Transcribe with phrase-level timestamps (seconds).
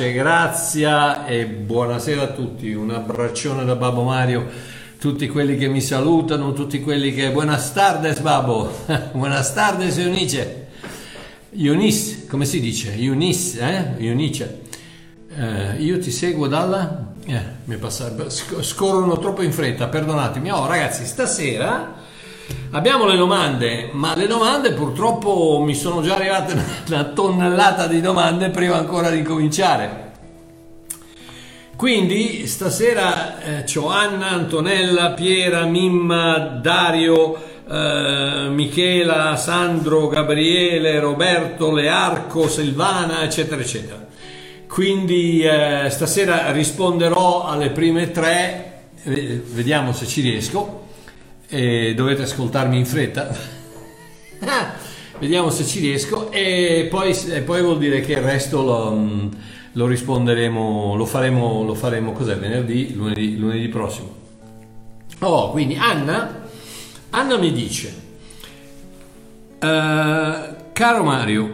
[0.00, 2.72] Pace, grazia e buonasera a tutti.
[2.72, 4.46] Un abbraccione da Babbo Mario,
[4.98, 7.30] tutti quelli che mi salutano, tutti quelli che...
[7.30, 8.72] Buenas tardes, Babbo.
[9.12, 10.68] Buenas tardes, Eunice.
[11.54, 12.94] Eunice, come si dice?
[12.94, 14.06] Eunice, eh?
[14.06, 14.60] Eunice.
[15.36, 17.12] Eh, io ti seguo dalla...
[17.26, 18.10] Eh, mi passa...
[18.30, 20.50] Scorrono troppo in fretta, perdonatemi.
[20.50, 21.99] Oh, ragazzi, stasera
[22.72, 28.50] Abbiamo le domande, ma le domande purtroppo mi sono già arrivate una tonnellata di domande
[28.50, 30.12] prima ancora di cominciare.
[31.74, 37.36] Quindi stasera eh, Anna, Antonella, Piera, Mimma, Dario,
[37.68, 44.06] eh, Michela, Sandro, Gabriele, Roberto, Learco, Silvana, eccetera, eccetera.
[44.68, 50.79] Quindi eh, stasera risponderò alle prime tre, eh, vediamo se ci riesco
[51.50, 53.36] e dovete ascoltarmi in fretta.
[55.18, 59.28] Vediamo se ci riesco e poi, e poi, vuol dire che il resto lo, mm,
[59.72, 62.38] lo risponderemo, lo faremo, lo faremo cos'è?
[62.38, 64.14] Venerdì, lunedì, lunedì prossimo.
[65.18, 66.46] Oh, quindi Anna,
[67.10, 67.94] Anna mi dice,
[69.58, 71.50] uh, caro Mario,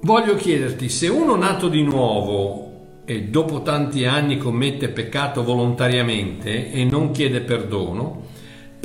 [0.00, 6.84] voglio chiederti se uno nato di nuovo e dopo tanti anni commette peccato volontariamente e
[6.84, 8.22] non chiede perdono,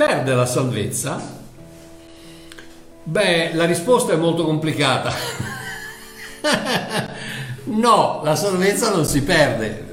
[0.04, 1.40] perde la salvezza?
[3.04, 5.14] Beh, la risposta è molto complicata.
[7.64, 9.90] no, la salvezza non si perde.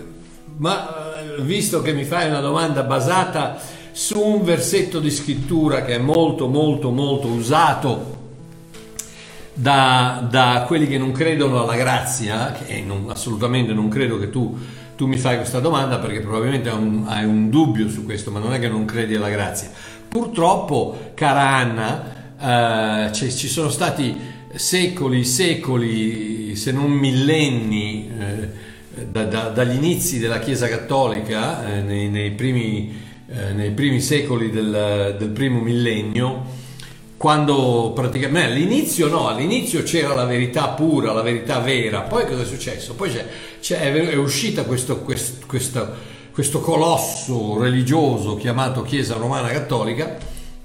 [0.58, 3.58] Ma eh, visto che mi fai una domanda basata
[3.92, 8.18] su un versetto di scrittura che è molto molto molto usato
[9.53, 14.58] da, da quelli che non credono alla grazia, e non, assolutamente non credo che tu,
[14.96, 18.40] tu, mi fai questa domanda perché probabilmente hai un, hai un dubbio su questo, ma
[18.40, 19.69] non è che non credi alla grazia
[20.09, 24.16] Purtroppo, cara Anna, eh, ci sono stati
[24.56, 32.09] secoli, secoli, se non millenni, eh, da, da, dagli inizi della Chiesa Cattolica, eh, nei,
[32.09, 36.58] nei, primi, eh, nei, primi, secoli del, del, primo millennio,
[37.16, 42.46] quando praticamente all'inizio no, all'inizio c'era la verità pura, la verità vera, poi cosa è
[42.46, 42.96] successo?
[42.96, 43.25] Poi c'è,
[43.62, 50.17] c'è, è uscita questo, questo, questo questo colosso religioso chiamato Chiesa Romana Cattolica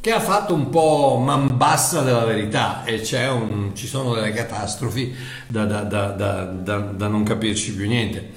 [0.05, 5.15] che ha fatto un po' man bassa della verità e un, ci sono delle catastrofi
[5.47, 8.31] da, da, da, da, non capirci più niente.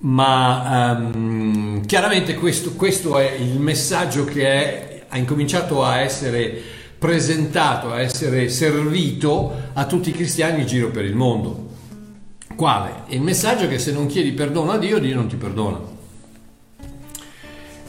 [0.00, 6.60] Ma um, chiaramente questo, questo, è il messaggio che è, ha incominciato a essere
[6.98, 11.66] presentato, a essere servito a tutti i cristiani in giro per il mondo.
[12.54, 13.04] Quale?
[13.06, 15.96] Il messaggio che se non chiedi perdono a Dio, Dio non ti perdona.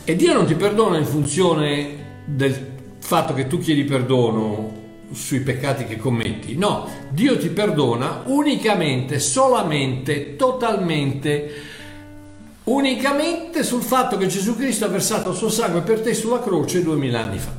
[0.09, 2.57] E Dio non ti perdona in funzione del
[2.97, 4.77] fatto che tu chiedi perdono
[5.11, 6.57] sui peccati che commetti.
[6.57, 11.53] No, Dio ti perdona unicamente, solamente, totalmente,
[12.63, 16.81] unicamente sul fatto che Gesù Cristo ha versato il suo sangue per te sulla croce
[16.81, 17.51] duemila anni fa.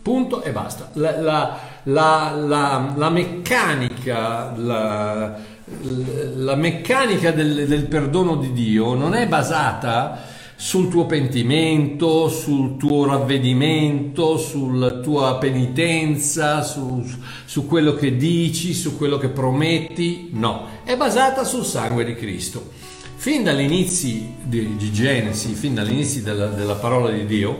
[0.00, 0.90] Punto e basta.
[0.92, 10.33] La, la, la, la meccanica, la, meccanica del, del perdono di Dio non è basata
[10.64, 17.04] sul tuo pentimento, sul tuo ravvedimento, sulla tua penitenza, su,
[17.44, 22.70] su, quello che dici, su quello che prometti, no, è basata sul sangue di Cristo.
[23.14, 27.58] Fin dagli inizi di, di Genesi, fin dagli inizi della, della parola di Dio,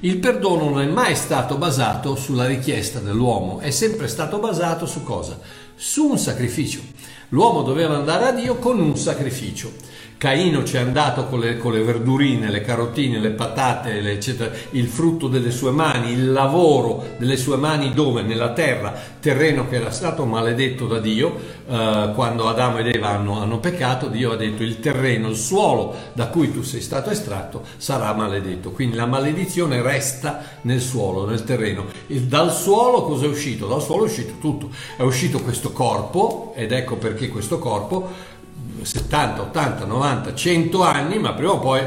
[0.00, 5.02] il perdono non è mai stato basato sulla richiesta dell'uomo, è sempre stato basato su
[5.02, 5.38] cosa?
[5.74, 6.80] Su un sacrificio.
[7.28, 9.70] L'uomo doveva andare a Dio con un sacrificio.
[10.18, 14.50] Caino ci è andato con le, con le verdurine, le carotine, le patate, le, eccetera,
[14.70, 18.22] il frutto delle sue mani, il lavoro delle sue mani dove?
[18.22, 21.36] Nella terra, terreno che era stato maledetto da Dio,
[21.68, 25.94] eh, quando Adamo ed Eva hanno, hanno, peccato, Dio ha detto il terreno, il suolo
[26.14, 28.72] da cui tu sei stato estratto sarà maledetto.
[28.72, 31.84] Quindi la maledizione resta nel suolo, nel terreno.
[32.08, 33.68] Il, dal suolo cosa è uscito?
[33.68, 34.70] Dal suolo è uscito tutto.
[34.96, 38.36] È uscito questo corpo, ed ecco perché questo corpo
[38.84, 41.80] 70, 80, 90, 100 anni, ma prima o poi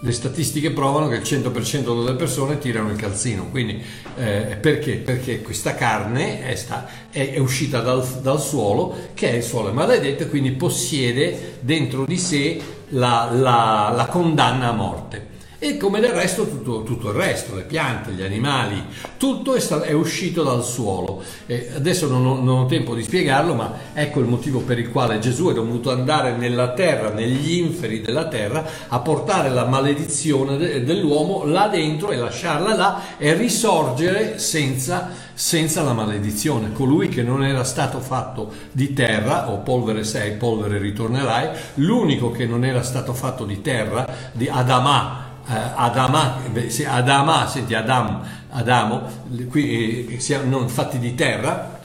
[0.00, 3.48] le statistiche provano che il 100% delle persone tirano il calzino.
[3.50, 3.82] Quindi
[4.16, 4.94] eh, perché?
[4.96, 9.72] Perché questa carne è, sta, è, è uscita dal, dal, suolo, che è il suolo
[9.72, 12.60] maledetto, quindi possiede dentro di sé
[12.90, 15.30] la, la, la condanna a morte.
[15.64, 18.82] E come del resto tutto, tutto il resto, le piante, gli animali,
[19.16, 21.22] tutto è, sta- è uscito dal suolo.
[21.46, 24.90] E adesso non ho, non ho tempo di spiegarlo, ma ecco il motivo per il
[24.90, 30.56] quale Gesù è dovuto andare nella terra, negli inferi della terra, a portare la maledizione
[30.56, 36.72] de- dell'uomo là dentro e lasciarla là e risorgere senza, senza la maledizione.
[36.72, 42.46] Colui che non era stato fatto di terra, o polvere sei, polvere ritornerai, l'unico che
[42.46, 49.02] non era stato fatto di terra, di Adamà, Adama, sì, Adama, senti Adam, Adamo,
[49.48, 51.80] qui eh, siamo fatti di terra,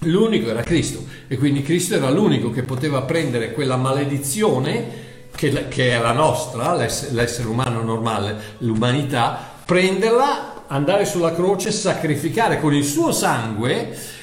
[0.00, 1.04] l'unico era Cristo.
[1.28, 7.12] E quindi Cristo era l'unico che poteva prendere quella maledizione che, che la nostra, l'essere,
[7.12, 14.18] l'essere umano normale, l'umanità, prenderla, andare sulla croce, sacrificare con il suo sangue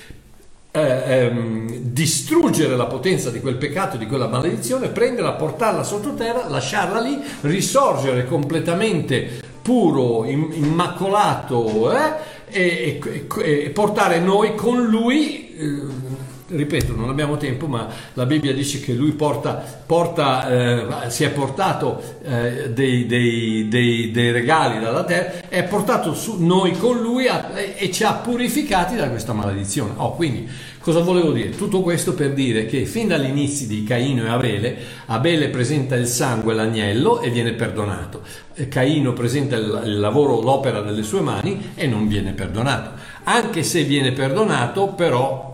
[0.78, 7.00] eh, ehm, distruggere la potenza di quel peccato, di quella maledizione, prenderla, portarla sottoterra, lasciarla
[7.00, 12.14] lì, risorgere completamente puro, immacolato eh,
[12.50, 13.28] e, e,
[13.66, 15.56] e, portare noi con lui.
[15.58, 16.16] Eh,
[16.50, 21.32] ripeto, non abbiamo tempo, ma la Bibbia dice che lui porta, porta, eh, si è
[21.32, 27.28] portato eh, dei, dei, dei, dei, regali dalla terra, è portato su noi con lui
[27.28, 29.94] a, e ci ha purificati da questa maledizione.
[29.98, 30.48] Oh, quindi
[30.80, 31.50] cosa volevo dire?
[31.50, 34.78] Tutto questo per dire che fin dagli inizi di Caino e Abele,
[35.08, 38.22] Abele presenta il sangue, l'agnello e viene perdonato.
[38.70, 42.92] Caino presenta il, il lavoro, l'opera delle sue mani e non viene perdonato.
[43.24, 45.48] Anche se viene perdonato, però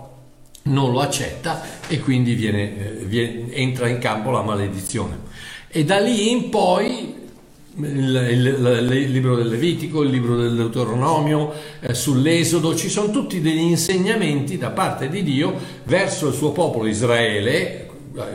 [0.63, 5.31] non lo accetta e quindi viene, eh, viene, entra in campo la maledizione.
[5.67, 7.21] E da lì in poi
[7.75, 13.41] il, il, il, libro del Levitico, il libro del Deuteronomio, eh, sull'Esodo, ci sono tutti
[13.41, 15.55] degli insegnamenti da parte di Dio
[15.85, 17.82] verso il suo popolo Israele,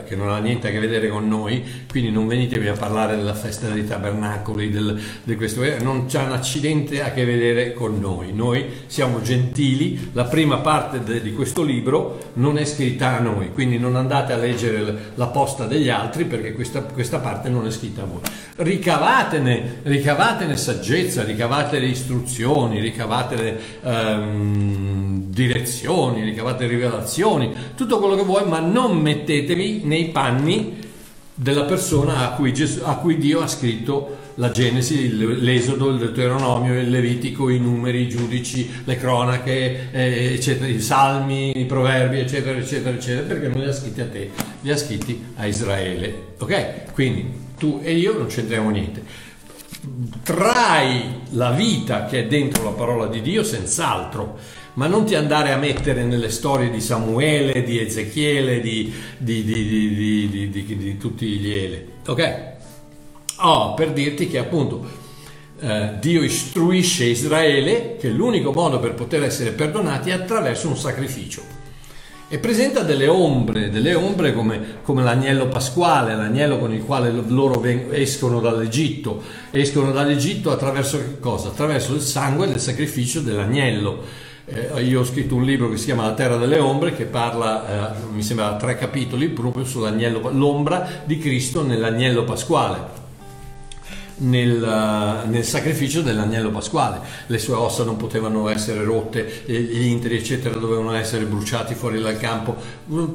[0.05, 3.33] che non ha niente a che vedere con noi, quindi non venitevi a parlare della
[3.33, 7.97] festa dei tabernacoli, del, di questo, eh, non c'è un accidente a che vedere con
[7.99, 8.33] noi.
[8.33, 13.53] Noi siamo gentili, la prima parte de, di questo libro non è scritta a noi,
[13.53, 17.71] quindi non andate a leggere la posta degli altri perché questa, questa parte non è
[17.71, 18.21] scritta a voi.
[18.57, 28.23] Ricavatene, ricavatene saggezza, ricavate le istruzioni, ricavate le um, direzioni, ricavate rivelazioni, tutto quello che
[28.23, 30.77] vuoi, ma non mettetevi nei panni
[31.33, 36.79] della persona a cui, Gesù, a cui Dio ha scritto la Genesi, l'Esodo, il Deuteronomio,
[36.79, 42.57] il Levitico, i numeri, i giudici, le cronache, eh, eccetera, i salmi, i proverbi, eccetera,
[42.57, 44.31] eccetera, eccetera, perché non li ha scritti a te,
[44.61, 46.33] li ha scritti a Israele.
[46.39, 46.93] Ok?
[46.93, 47.25] Quindi
[47.57, 49.03] tu e io non c'entriamo niente.
[50.23, 54.37] Trai la vita che è dentro la parola di Dio, senz'altro
[54.79, 60.49] ma non ti andare a mettere nelle storie di Samuele, di Ezechiele, di, di, di,
[60.49, 61.85] di tutti gli Ele.
[62.07, 62.43] Ok?
[63.39, 64.87] Oh, per dirti che appunto
[65.59, 71.41] eh, Dio istruisce Israele che l'unico modo per poter essere perdonati è attraverso un sacrificio.
[72.29, 77.61] E presenta delle ombre, delle ombre come, come l'agnello pasquale, l'agnello con il quale loro
[77.91, 79.21] escono dall'Egitto.
[79.51, 81.49] Escono dall'Egitto attraverso cosa?
[81.49, 86.05] Attraverso il sangue del sacrificio dell'agnello eh, io ho scritto un libro che si chiama
[86.05, 91.17] La terra delle ombre che parla, eh, mi sembra, tre capitoli proprio sull'agnello, l'ombra di
[91.17, 93.07] Cristo nell'agnello pasquale
[94.19, 96.99] nel, nel, sacrificio dell'agnello pasquale.
[97.27, 102.17] Le sue ossa non potevano essere rotte, gli interi eccetera dovevano essere bruciati fuori dal
[102.17, 102.55] campo,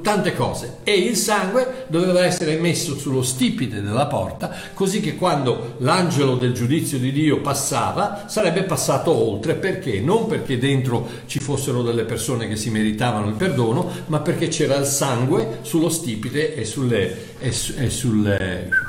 [0.03, 0.79] tante cose.
[0.85, 6.53] E il sangue doveva essere messo sullo stipite della porta, così che quando l'angelo del
[6.53, 9.55] giudizio di Dio passava, sarebbe passato oltre.
[9.55, 10.01] Perché?
[10.01, 14.77] Non perché dentro ci fossero delle persone che si meritavano il perdono, ma perché c'era
[14.77, 17.33] il sangue sullo stipite e sulle...
[17.39, 18.84] E, e sulle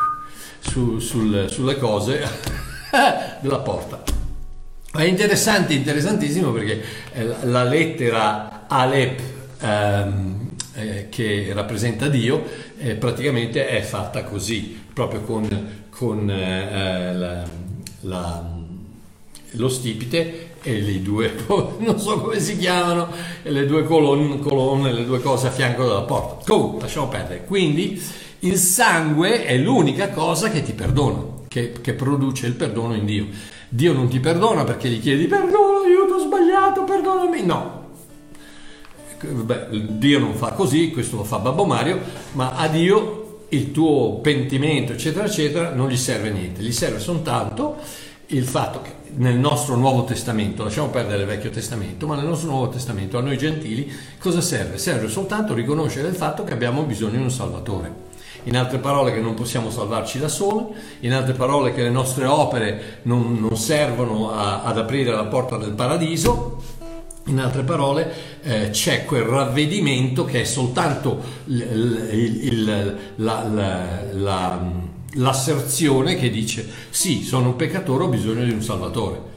[0.69, 2.27] su, sul, sulle cose
[3.41, 4.03] della porta.
[4.91, 6.81] È interessante, interessantissimo perché
[7.13, 9.21] eh, la lettera Alep
[9.59, 12.43] ehm, eh, che rappresenta Dio
[12.77, 17.43] eh, praticamente è fatta così, proprio con, con eh, la,
[18.01, 18.53] la,
[19.51, 23.09] lo stipite e le due, non so come si chiamano,
[23.43, 26.51] le due colonne, colonne le due cose a fianco della porta.
[26.51, 27.43] Comunque, lasciamo perdere.
[27.43, 28.01] Quindi
[28.45, 33.27] il sangue è l'unica cosa che ti perdona, che, che produce il perdono in Dio.
[33.69, 37.43] Dio non ti perdona perché gli chiedi perdono, ti ho sbagliato, perdonami.
[37.43, 37.83] No,
[39.19, 41.99] Beh, Dio non fa così, questo lo fa Babbo Mario,
[42.33, 47.77] ma a Dio il tuo pentimento, eccetera, eccetera, non gli serve niente, gli serve soltanto
[48.27, 52.49] il fatto che nel nostro Nuovo Testamento, lasciamo perdere il Vecchio Testamento, ma nel nostro
[52.49, 54.77] Nuovo Testamento a noi gentili cosa serve?
[54.77, 58.04] Serve soltanto riconoscere il fatto che abbiamo bisogno di un Salvatore
[58.45, 60.65] in altre parole che non possiamo salvarci da soli,
[61.01, 65.57] in altre parole che le nostre opere non, non servono a, ad aprire la porta
[65.57, 66.61] del paradiso,
[67.27, 73.43] in altre parole, eh, c'è quel ravvedimento che è soltanto il, il, il, la,
[74.13, 74.71] la,
[75.13, 79.33] l'asserzione che dice sì, sono un peccatore, ho bisogno di un salvatore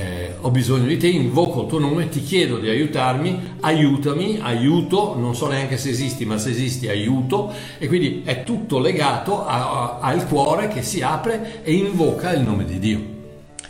[0.00, 5.14] eh, ho bisogno di te, invoco il tuo nome, ti chiedo di aiutarmi, aiutami, aiuto,
[5.18, 9.98] non so neanche se esisti, ma se esisti aiuto e quindi è tutto legato a,
[9.98, 13.18] a, al cuore che si apre e invoca il nome di Dio.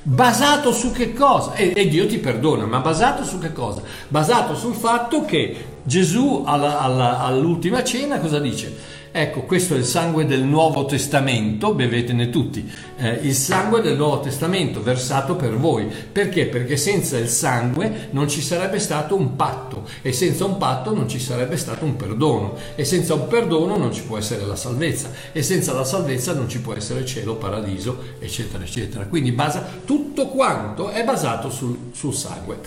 [0.02, 1.54] Basato su che cosa?
[1.54, 3.82] E, e, Dio ti perdona, ma basato su che cosa?
[4.08, 8.98] Basato sul fatto che Gesù alla, alla, all'ultima cena cosa dice?
[9.12, 14.20] Ecco, questo è il sangue del Nuovo Testamento, bevetene tutti, eh, il sangue del Nuovo
[14.20, 15.88] Testamento versato per voi.
[16.12, 16.46] Perché?
[16.46, 21.08] Perché senza il sangue non ci sarebbe stato un patto e senza un patto non
[21.08, 25.10] ci sarebbe stato un perdono e senza un perdono non ci può essere la salvezza
[25.32, 29.06] e senza la salvezza non ci può essere cielo, paradiso, eccetera, eccetera.
[29.06, 32.58] Quindi basa, tutto quanto è basato sul, sul sangue.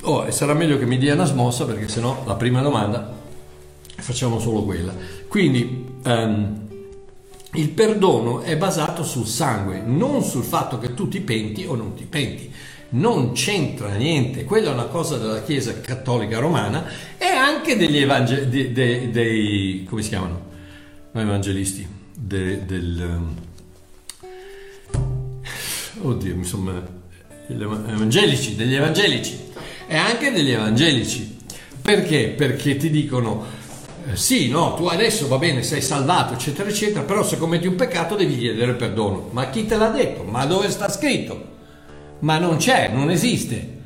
[0.00, 3.21] Oh, e sarà meglio che mi dia una smossa perché sennò la prima domanda
[4.02, 4.94] facciamo solo quella.
[5.28, 6.60] Quindi um,
[7.54, 11.94] il perdono è basato sul sangue, non sul fatto che tu ti penti o non
[11.94, 12.50] ti penti.
[12.90, 16.84] Non c'entra niente, quella è una cosa della Chiesa cattolica romana
[17.16, 20.50] e anche degli evangelisti, dei, dei, dei, come si chiamano?
[21.14, 23.18] Evangelisti, de, del...
[26.02, 27.00] Oddio, mi sono...
[27.48, 29.38] Evangelici, degli evangelici
[29.86, 31.36] e anche degli evangelici.
[31.80, 32.28] Perché?
[32.28, 33.44] Perché ti dicono
[34.06, 37.76] eh, sì, no, tu adesso va bene, sei salvato, eccetera, eccetera, però se commetti un
[37.76, 39.28] peccato devi chiedere perdono.
[39.30, 40.24] Ma chi te l'ha detto?
[40.24, 41.50] Ma dove sta scritto?
[42.20, 43.80] Ma non c'è, non esiste.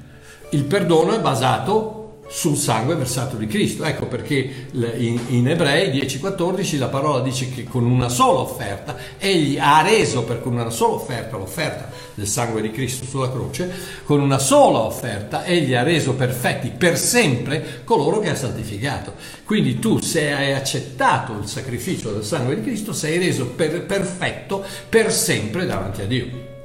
[0.50, 1.95] Il perdono è basato
[2.28, 3.84] sul sangue versato di Cristo.
[3.84, 9.58] Ecco perché in, in Ebrei 10:14 la parola dice che con una sola offerta egli
[9.58, 13.70] ha reso per con una sola offerta l'offerta del sangue di Cristo sulla croce,
[14.04, 19.14] con una sola offerta egli ha reso perfetti per sempre coloro che ha santificato.
[19.44, 24.64] Quindi tu se hai accettato il sacrificio del sangue di Cristo sei reso per, perfetto
[24.88, 26.55] per sempre davanti a Dio.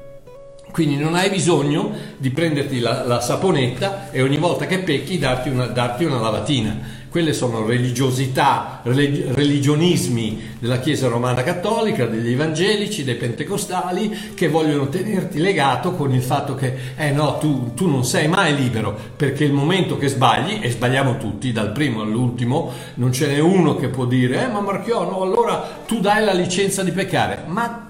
[0.71, 5.49] Quindi non hai bisogno di prenderti la, la saponetta e ogni volta che pecchi darti
[5.49, 6.99] una, darti una lavatina.
[7.11, 15.39] Quelle sono religiosità, religionismi della Chiesa romana cattolica, degli evangelici, dei pentecostali che vogliono tenerti
[15.39, 19.51] legato con il fatto che, eh no, tu, tu non sei mai libero perché il
[19.51, 24.05] momento che sbagli, e sbagliamo tutti dal primo all'ultimo, non ce n'è uno che può
[24.05, 27.43] dire, eh ma Marchionno, allora tu dai la licenza di peccare.
[27.45, 27.80] Ma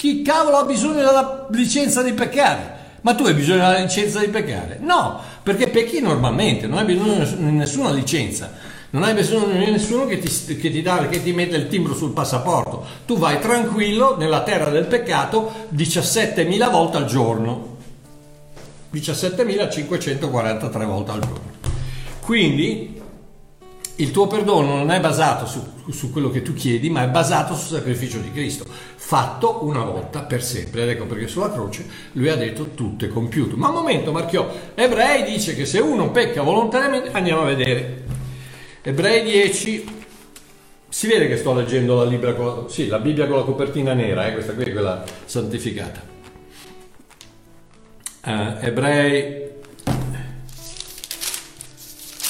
[0.00, 2.78] chi cavolo ha bisogno della licenza di peccare?
[3.02, 4.78] Ma tu hai bisogno della licenza di peccare?
[4.80, 8.50] No, perché pecchi normalmente, non hai bisogno di nessuna licenza.
[8.92, 11.92] Non hai bisogno di nessuno che ti, che ti, dà, che ti mette il timbro
[11.94, 12.82] sul passaporto.
[13.04, 17.76] Tu vai tranquillo nella terra del peccato 17.000 volte al giorno.
[18.94, 21.58] 17.543 volte al giorno.
[22.20, 22.99] Quindi
[24.00, 27.54] il tuo perdono non è basato su, su, quello che tu chiedi, ma è basato
[27.54, 30.82] sul sacrificio di Cristo, fatto una volta per sempre.
[30.82, 33.56] Ed ecco perché sulla croce lui ha detto tutto è compiuto.
[33.56, 38.04] Ma un momento, Marchiò, Ebrei dice che se uno pecca volontariamente, andiamo a vedere.
[38.82, 40.04] Ebrei 10,
[40.88, 44.32] si vede che sto leggendo la, la, sì, la Bibbia con la copertina nera, eh,
[44.32, 46.08] questa qui è quella santificata.
[48.24, 49.50] Uh, Ebrei,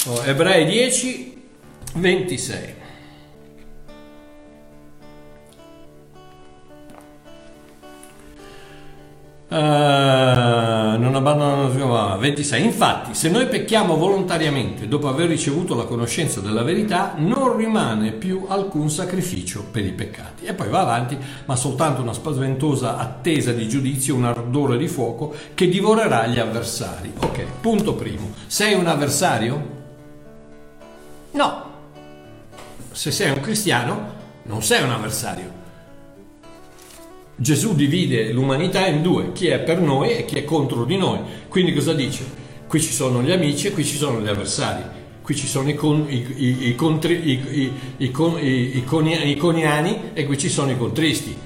[0.07, 1.40] oh, Ebrei 10,
[1.95, 2.79] 26.
[9.49, 11.71] Uh, non abbandonano
[12.21, 12.63] 26.
[12.65, 18.45] Infatti, se noi pecchiamo volontariamente dopo aver ricevuto la conoscenza della verità, non rimane più
[18.47, 20.45] alcun sacrificio per i peccati.
[20.45, 25.35] E poi va avanti, ma soltanto una spaventosa attesa di giudizio, un ardore di fuoco
[25.55, 27.13] che divorerà gli avversari.
[27.19, 28.31] Ok, punto primo.
[28.47, 29.79] Sei un avversario?
[31.33, 31.70] No,
[32.93, 35.59] se sei un cristiano non sei un avversario.
[37.37, 41.21] Gesù divide l'umanità in due, chi è per noi e chi è contro di noi.
[41.49, 42.23] Quindi cosa dice?
[42.67, 44.83] Qui ci sono gli amici e qui ci sono gli avversari.
[45.23, 46.07] Qui ci sono i, con,
[49.39, 51.37] coniani e qui ci sono i contristi.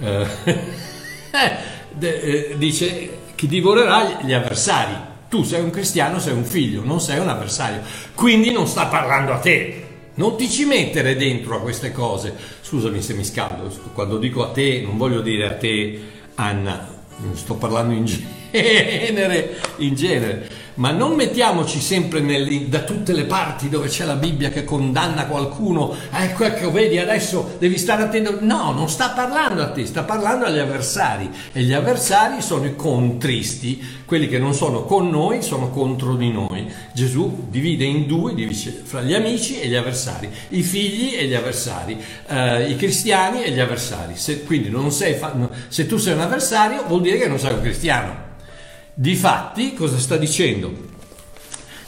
[0.00, 0.26] Eh,
[2.00, 5.12] eh, dice chi divorerà gli avversari.
[5.28, 7.82] Tu sei un cristiano, sei un figlio, non sei un avversario.
[8.14, 9.83] Quindi non sta parlando a te,
[10.14, 12.34] non ti ci mettere dentro a queste cose.
[12.60, 16.00] Scusami se mi scaldo, quando dico a te non voglio dire a te
[16.34, 16.88] Anna,
[17.34, 18.43] sto parlando in giro.
[18.62, 20.62] Genere, in genere.
[20.76, 25.26] Ma non mettiamoci sempre nel, da tutte le parti dove c'è la Bibbia che condanna
[25.26, 25.94] qualcuno.
[26.10, 28.38] Ecco, ecco, vedi, adesso devi stare attento.
[28.40, 31.30] No, non sta parlando a te, sta parlando agli avversari.
[31.52, 36.32] E gli avversari sono i contristi, quelli che non sono con noi, sono contro di
[36.32, 36.68] noi.
[36.92, 41.34] Gesù divide in due, dice fra gli amici e gli avversari, i figli e gli
[41.34, 41.96] avversari,
[42.26, 44.16] eh, i cristiani e gli avversari.
[44.16, 44.70] Se, quindi
[45.16, 48.23] fa, se tu sei un avversario vuol dire che non sei un cristiano.
[48.96, 50.72] Difatti, cosa sta dicendo?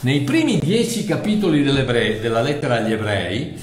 [0.01, 3.55] Nei primi dieci capitoli della lettera agli ebrei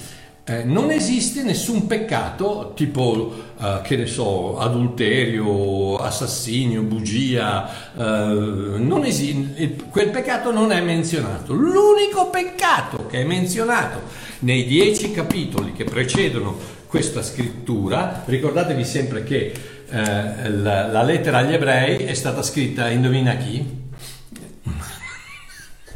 [0.46, 9.76] eh, non esiste nessun peccato tipo, eh, che ne so, adulterio, assassinio, bugia, eh, esi-
[9.90, 11.54] quel peccato non è menzionato.
[11.54, 14.04] L'unico peccato che è menzionato
[14.40, 19.52] nei dieci capitoli che precedono questa scrittura, ricordatevi sempre che
[19.90, 23.66] eh, la, la, lettera agli ebrei è stata scritta, indovina chi?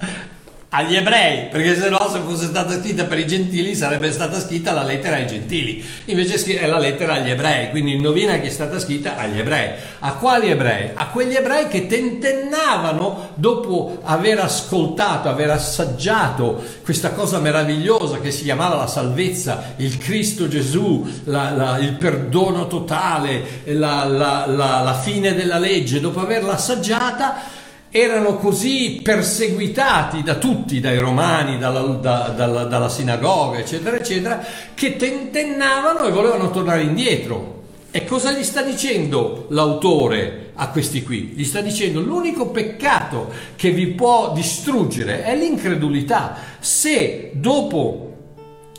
[0.77, 4.73] agli ebrei, perché se no se fosse stata scritta per i gentili sarebbe stata scritta
[4.73, 8.81] la lettera ai gentili, invece è la lettera agli ebrei, quindi indovina che è stata
[8.81, 9.71] scritta agli ebrei.
[10.01, 10.91] A quali ebrei?
[10.93, 18.43] A quegli ebrei che tentennavano dopo aver ascoltato, aver assaggiato questa cosa meravigliosa che si
[18.43, 25.59] chiamava la salvezza, il Cristo Gesù, la, la, il perdono totale, la, la fine della
[25.59, 27.63] legge, dopo averla assaggiata
[27.97, 34.97] erano così perseguitati da tutti, dai romani, dalla, da, dalla, dalla, sinagoga, eccetera, eccetera, che
[34.97, 37.63] tentennavano e volevano tornare indietro.
[37.93, 41.35] E cosa gli sta dicendo l'autore a questi qui?
[41.37, 46.37] Gli sta dicendo l'unico peccato che vi può distruggere è l'incredulità.
[46.59, 48.14] Se dopo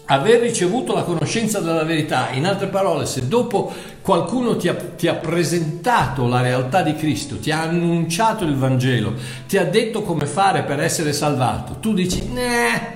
[0.05, 5.07] aver ricevuto la conoscenza della verità, in altre parole, se dopo qualcuno ti ha, ti
[5.07, 9.13] ha, presentato la realtà di Cristo, ti ha annunciato il Vangelo,
[9.47, 12.93] ti ha detto come fare per essere salvato, tu dici, nah,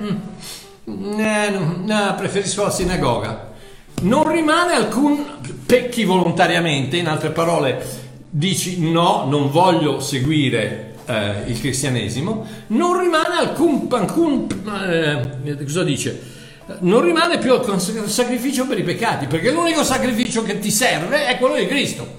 [0.83, 3.47] no, no, preferisco la sinagoga.
[4.01, 5.25] Non rimane alcun
[5.65, 13.35] pecchi volontariamente, in altre parole, dici no, non voglio seguire eh, il cristianesimo, non rimane
[13.39, 14.47] alcun, alcun
[14.87, 16.37] eh, cosa dice?
[16.79, 21.37] Non rimane più il sacrificio per i peccati, perché l'unico sacrificio che ti serve è
[21.37, 22.17] quello di Cristo.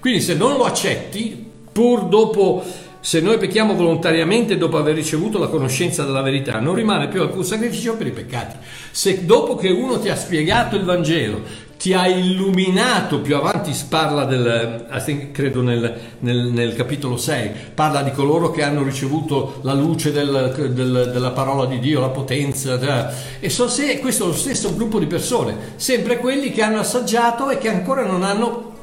[0.00, 2.64] Quindi se non lo accetti, pur dopo,
[3.00, 7.44] se noi pecchiamo volontariamente dopo aver ricevuto la conoscenza della verità, non rimane più alcun
[7.44, 8.56] sacrificio per i peccati.
[8.90, 14.24] Se dopo che uno ti ha spiegato il Vangelo, ti ha illuminato, più avanti parla
[14.24, 14.86] del,
[15.32, 20.72] credo nel, nel, nel, capitolo 6, parla di coloro che hanno ricevuto la luce del,
[20.74, 24.98] del, della parola di Dio, la potenza, e so se questo è lo stesso gruppo
[24.98, 28.74] di persone, sempre quelli che hanno assaggiato e che ancora non hanno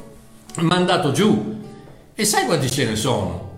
[0.62, 1.54] mandato giù.
[2.16, 3.55] E sai quanti ce ne sono?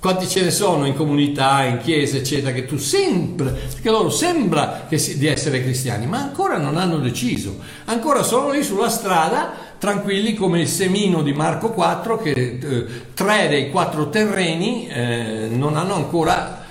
[0.00, 4.86] Quanti ce ne sono in comunità, in chiese, eccetera, che tu sempre, perché loro sembra
[4.90, 10.34] si, di essere cristiani, ma ancora non hanno deciso, ancora sono lì sulla strada, tranquilli
[10.34, 15.94] come il semino di Marco 4, che eh, tre dei quattro terreni eh, non hanno
[15.94, 16.64] ancora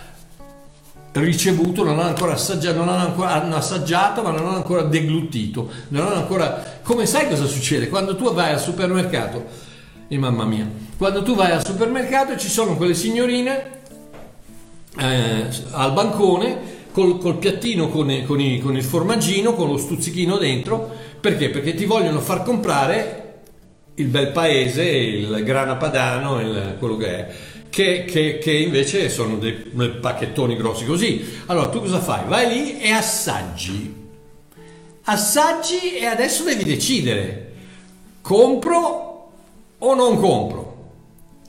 [1.12, 5.70] ricevuto, non hanno ancora assaggiato, non hanno, ancora, hanno assaggiato, ma non hanno ancora deglutito,
[5.90, 6.80] non hanno ancora...
[6.82, 7.90] Come sai cosa succede?
[7.90, 9.69] Quando tu vai al supermercato,
[10.12, 10.68] e mamma mia,
[10.98, 13.78] quando tu vai al supermercato ci sono quelle signorine
[14.98, 20.38] eh, al bancone col, col piattino con, con, i, con, il formaggino, con lo stuzzichino
[20.38, 21.50] dentro, perché?
[21.50, 23.42] Perché ti vogliono far comprare
[23.96, 27.36] il bel paese, il grana padano, il, quello che è.
[27.70, 31.24] Che, che, che, invece sono dei pacchettoni grossi così.
[31.46, 32.28] Allora tu cosa fai?
[32.28, 33.94] Vai lì e assaggi.
[35.04, 37.52] Assaggi e adesso devi decidere.
[38.22, 39.09] Compro
[39.80, 40.78] o non compro.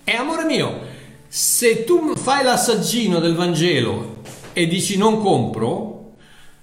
[0.04, 0.80] E amore mio,
[1.28, 4.18] se tu fai l'assaggino del Vangelo
[4.52, 6.14] e dici non compro,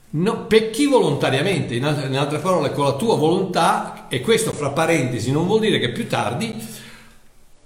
[0.09, 4.71] no, pecchi volontariamente, in altre, in altre parole con la tua volontà, e questo fra
[4.71, 6.53] parentesi non vuol dire che più tardi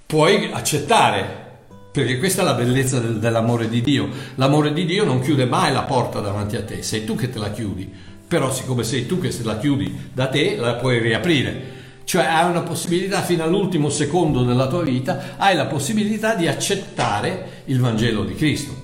[0.05, 1.39] puoi accettare,
[1.91, 4.09] perché questa è la bellezza del, dell'amore di Dio.
[4.35, 7.39] L'amore di Dio non chiude mai la porta davanti a te, sei tu che te
[7.39, 7.91] la chiudi,
[8.27, 11.79] però siccome sei tu che se la chiudi da te, la puoi riaprire
[12.11, 17.61] cioè hai una possibilità fino all'ultimo secondo della tua vita, hai la possibilità di accettare
[17.67, 18.75] il Vangelo di Cristo.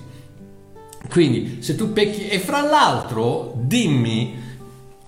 [1.10, 4.34] Quindi se tu pecchi, e fra l'altro dimmi,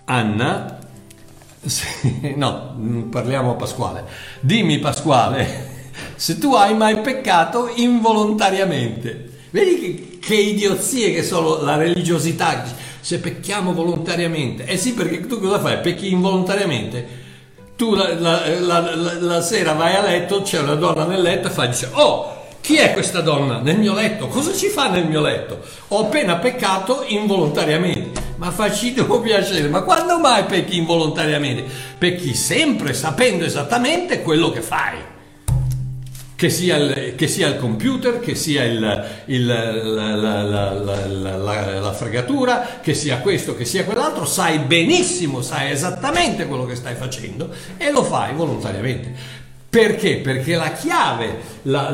[0.05, 0.81] Anna,
[1.65, 4.05] se, no, parliamo a Pasquale,
[4.41, 9.31] dimmi Pasquale, se tu hai mai peccato involontariamente.
[9.49, 12.65] Vedi che, che idiozie che sono la religiosità,
[13.01, 14.67] se pecchiamo volontariamente.
[14.67, 15.81] Eh sì, perché tu cosa fai?
[15.81, 17.20] Pecchi involontariamente?
[17.81, 21.51] Tu la, la, la, la, sera vai a letto, c'è una donna nel letto e
[21.51, 24.29] fai, dice, oh, chi è questa donna nel mio letto?
[24.29, 25.61] Cosa ci fa nel mio letto?
[25.89, 28.21] Ho appena peccato involontariamente.
[28.37, 31.65] Ma facitelo piacere, ma quando mai pecchi involontariamente?
[31.97, 34.99] Pecchi sempre sapendo esattamente quello che fai
[36.41, 41.93] che sia il, che sia il computer, che sia il, il, la, la, la, la,
[41.93, 47.51] fregatura, che sia questo, che sia quell'altro, sai benissimo, sai esattamente quello che stai facendo
[47.77, 49.13] e lo fai volontariamente.
[49.69, 50.17] Perché?
[50.17, 51.91] Perché la chiave, la,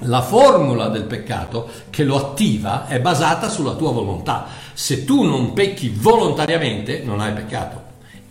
[0.00, 4.48] la formula del peccato che lo attiva è basata sulla tua volontà.
[4.74, 7.84] Se tu non pecchi volontariamente, non hai peccato.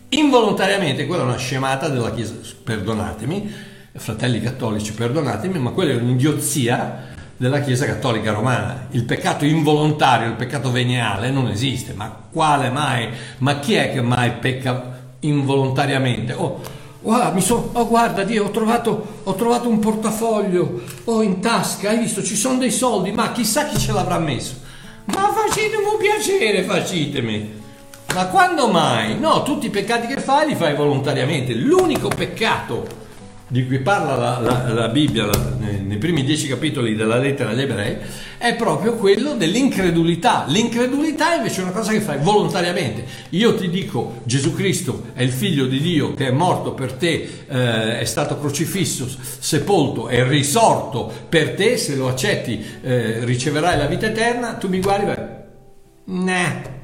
[0.09, 7.09] Involontariamente, quella è una scemata della Chiesa, perdonatemi, fratelli cattolici, perdonatemi, ma quella è un'idiozia
[7.35, 8.87] della Chiesa Cattolica Romana.
[8.91, 13.09] Il peccato involontario, il peccato veniale non esiste, ma quale mai?
[13.39, 16.33] Ma chi è che mai pecca involontariamente?
[16.33, 16.61] Oh,
[17.01, 21.97] wow, so, oh guarda Dio, ho trovato, ho trovato un portafoglio, oh in tasca, hai
[21.97, 24.53] visto, ci sono dei soldi, ma chissà chi ce l'avrà messo.
[25.05, 27.59] Ma facetemi un piacere, facitemi.
[28.13, 29.19] Ma quando mai?
[29.19, 31.53] No, tutti i peccati che fai li fai volontariamente.
[31.55, 33.00] L'unico peccato
[33.51, 37.49] di cui parla la, la, la Bibbia la, nei, nei, primi dieci capitoli della lettera
[37.49, 37.97] agli ebrei,
[38.37, 40.45] è proprio quello dell'incredulità.
[40.47, 43.03] L'incredulità invece è una cosa che fai volontariamente.
[43.31, 47.43] Io ti dico, Gesù Cristo è il figlio di Dio che è morto per te,
[47.45, 49.05] eh, è stato crocifisso,
[49.39, 54.79] sepolto e risorto per te, se lo accetti eh, riceverai la vita eterna, tu mi
[54.79, 55.25] guardi e vai,
[56.05, 56.79] nah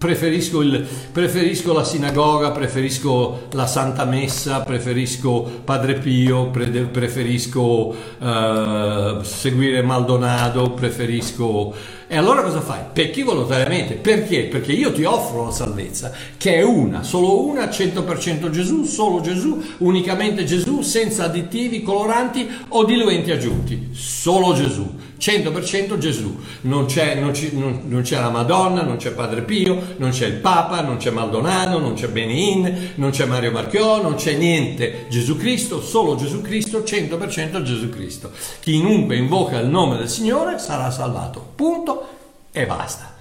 [0.00, 9.20] Preferisco, il, preferisco, la sinagoga, preferisco la Santa Messa, preferisco Padre Pio, pre, preferisco uh,
[9.20, 11.74] seguire Maldonado, preferisco...
[12.06, 12.80] E allora cosa fai?
[12.94, 13.96] Pecchi volontariamente.
[13.96, 14.44] Perché?
[14.44, 19.62] Perché io ti offro la salvezza, che è una, solo una, 100% Gesù, solo Gesù,
[19.80, 23.90] unicamente Gesù, senza additivi, coloranti o diluenti aggiunti.
[23.92, 25.08] Solo Gesù.
[25.20, 29.94] 100% Gesù, non c'è, non, ci, non, non c'è, la Madonna, non c'è Padre Pio,
[29.98, 34.14] non c'è il Papa, non c'è Maldonado, non c'è Benin, non c'è Mario Marchiò, non
[34.14, 35.06] c'è niente.
[35.10, 38.32] Gesù Cristo, solo Gesù Cristo, 100% Gesù Cristo.
[38.60, 41.52] Chiunque invoca il nome del Signore sarà salvato.
[41.54, 42.08] Punto
[42.50, 43.14] e basta.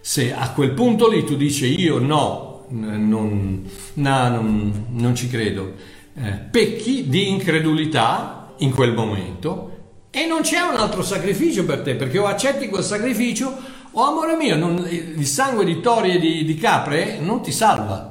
[0.00, 3.64] Se a quel punto lì tu dici io no, non,
[3.94, 4.28] no,
[4.90, 5.74] non, ci credo,
[6.14, 9.71] eh, pecchi di incredulità in quel momento
[10.14, 13.56] e non c'è un altro sacrificio per te, perché o accetti quel sacrificio
[13.92, 18.10] o amore mio, non, il sangue di tori e di, di capre non ti salva.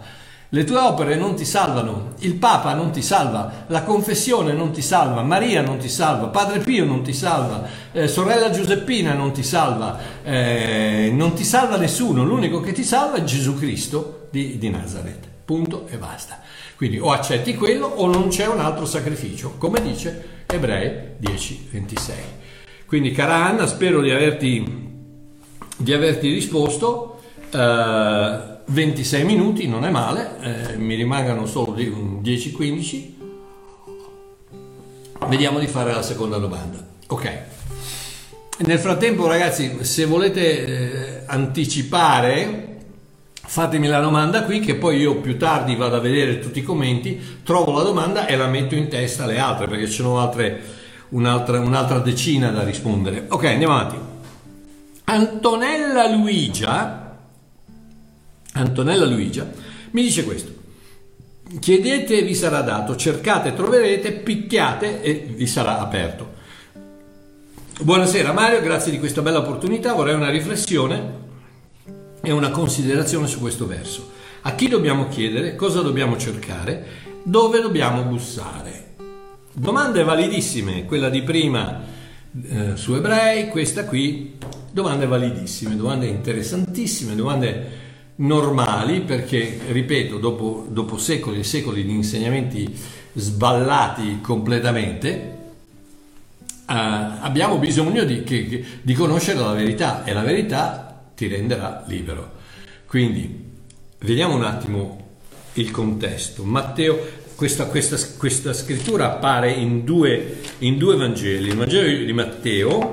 [0.50, 4.82] Le tue opere non ti salvano, il Papa non ti salva, la confessione non ti
[4.82, 9.44] salva, Maria non ti salva, Padre Pio non ti salva, eh, sorella Giuseppina non ti
[9.44, 14.70] salva, eh, non ti salva nessuno, l'unico che ti salva è Gesù Cristo di, di
[14.70, 15.30] Nazareth.
[15.46, 16.40] Punto e basta.
[16.82, 22.12] Quindi o accetti quello o non c'è un altro sacrificio, come dice Ebrei 10:26.
[22.88, 24.90] Quindi cara Anna, spero di averti,
[25.78, 27.22] di averti risposto.
[27.52, 33.14] Uh, 26 minuti non è male, eh, mi rimangono solo 10-15.
[35.28, 36.84] Vediamo di fare la seconda domanda.
[37.10, 37.42] Ok.
[38.58, 42.71] Nel frattempo, ragazzi, se volete eh, anticipare,
[43.52, 47.40] fatemi la domanda qui, che poi io più tardi vado a vedere tutti i commenti,
[47.44, 50.62] trovo la domanda e la metto in testa alle altre, perché ci sono altre,
[51.10, 53.26] un'altra, un'altra decina da rispondere.
[53.28, 53.98] Ok, andiamo avanti.
[55.04, 57.18] Antonella Luigia,
[58.54, 59.46] Antonella Luigia,
[59.92, 60.54] mi dice questo.
[61.60, 66.40] Chiedete e vi sarà dato, cercate, troverete, picchiate e vi sarà aperto.
[67.82, 69.92] Buonasera Mario, grazie di questa bella opportunità.
[69.92, 71.21] Vorrei una riflessione
[72.22, 74.10] e una considerazione su questo verso.
[74.42, 76.86] A chi dobbiamo chiedere, cosa dobbiamo cercare,
[77.24, 78.96] dove dobbiamo bussare.
[79.54, 81.82] Domande validissime, quella di prima
[82.44, 84.38] eh, su ebrei, questa qui,
[84.72, 87.80] domande validissime, domande interessantissime, domande
[88.16, 92.74] normali perché, ripeto, dopo, dopo secoli e secoli di insegnamenti
[93.14, 95.34] sballati completamente, eh,
[96.66, 100.91] abbiamo bisogno di, che, di conoscere la verità e la verità
[101.22, 102.32] ti renderà libero.
[102.88, 103.50] Quindi
[104.00, 105.10] vediamo un attimo
[105.54, 106.44] il contesto.
[106.44, 107.00] Matteo,
[107.36, 111.50] questa, questa, questa scrittura appare in due, in due Vangeli.
[111.50, 112.92] Il Vangelo di Matteo,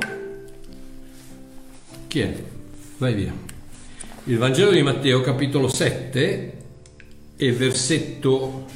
[2.07, 2.35] chi è?
[2.99, 3.33] Vai via.
[4.25, 6.53] Il Vangelo di Matteo, capitolo 7
[7.35, 8.67] e versetto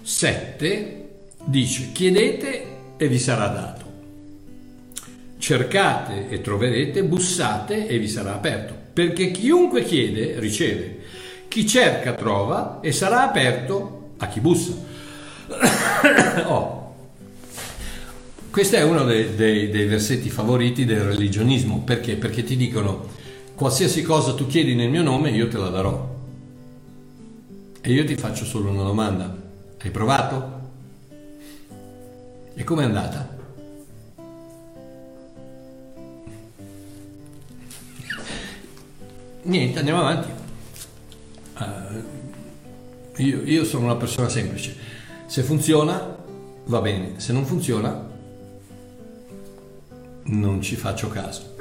[0.00, 1.08] 7,
[1.44, 3.71] dice, chiedete e vi sarà dato
[5.42, 10.98] cercate e troverete, bussate e vi sarà aperto, perché chiunque chiede riceve,
[11.48, 14.72] chi cerca trova e sarà aperto a chi bussa.
[16.46, 16.94] oh.
[18.52, 22.14] Questo è uno dei, dei, dei versetti favoriti del religionismo, perché?
[22.14, 23.08] Perché ti dicono
[23.56, 26.14] qualsiasi cosa tu chiedi nel mio nome io te la darò.
[27.80, 29.36] E io ti faccio solo una domanda.
[29.82, 30.60] Hai provato?
[32.54, 33.40] E com'è andata?
[39.44, 40.28] Niente, andiamo avanti.
[41.58, 44.76] Uh, io, io sono una persona semplice.
[45.26, 46.16] Se funziona,
[46.66, 47.14] va bene.
[47.16, 48.08] Se non funziona,
[50.24, 51.56] non ci faccio caso.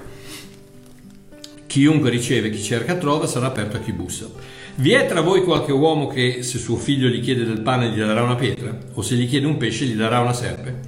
[1.66, 4.30] Chiunque riceve, chi cerca trova, sarà aperto a chi bussa.
[4.76, 7.98] Vi è tra voi qualche uomo che se suo figlio gli chiede del pane gli
[7.98, 8.78] darà una pietra?
[8.94, 10.80] O se gli chiede un pesce gli darà una serpe?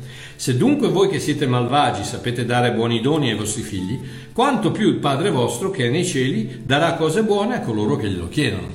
[0.43, 3.97] Se dunque voi che siete malvagi sapete dare buoni doni ai vostri figli,
[4.33, 8.09] quanto più il Padre vostro che è nei cieli darà cose buone a coloro che
[8.09, 8.67] glielo chiedono.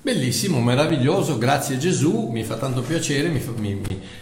[0.00, 3.78] Bellissimo, meraviglioso, grazie Gesù, mi fa tanto piacere, mi, fa, mi,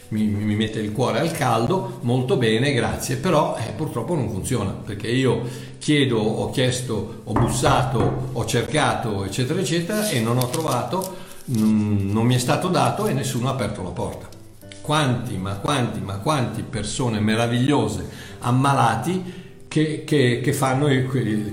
[0.09, 4.73] mi, mi, mette il cuore al caldo, molto bene, grazie, però eh, purtroppo non funziona,
[4.73, 5.43] perché io
[5.79, 11.19] chiedo, ho chiesto, ho bussato, ho cercato, eccetera, eccetera, e non ho trovato,
[11.57, 14.41] mm, non mi è stato dato e nessuno ha aperto la porta.
[14.83, 18.09] Quanti, ma quanti, ma quanti persone meravigliose,
[18.41, 20.89] ammalati, che, che, che fanno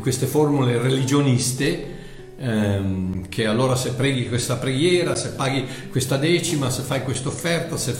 [0.02, 1.98] queste formule religioniste,
[2.40, 7.78] ehm, che allora se preghi questa preghiera, se paghi questa decima, se fai questa offerta,
[7.78, 7.96] se,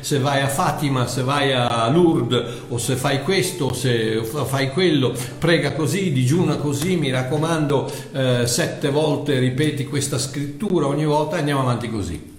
[0.00, 5.12] se vai a Fatima, se vai a Lourdes o se fai questo, se fai quello,
[5.38, 11.60] prega così, digiuna così, mi raccomando, eh, sette volte ripeti questa scrittura, ogni volta andiamo
[11.60, 12.32] avanti così.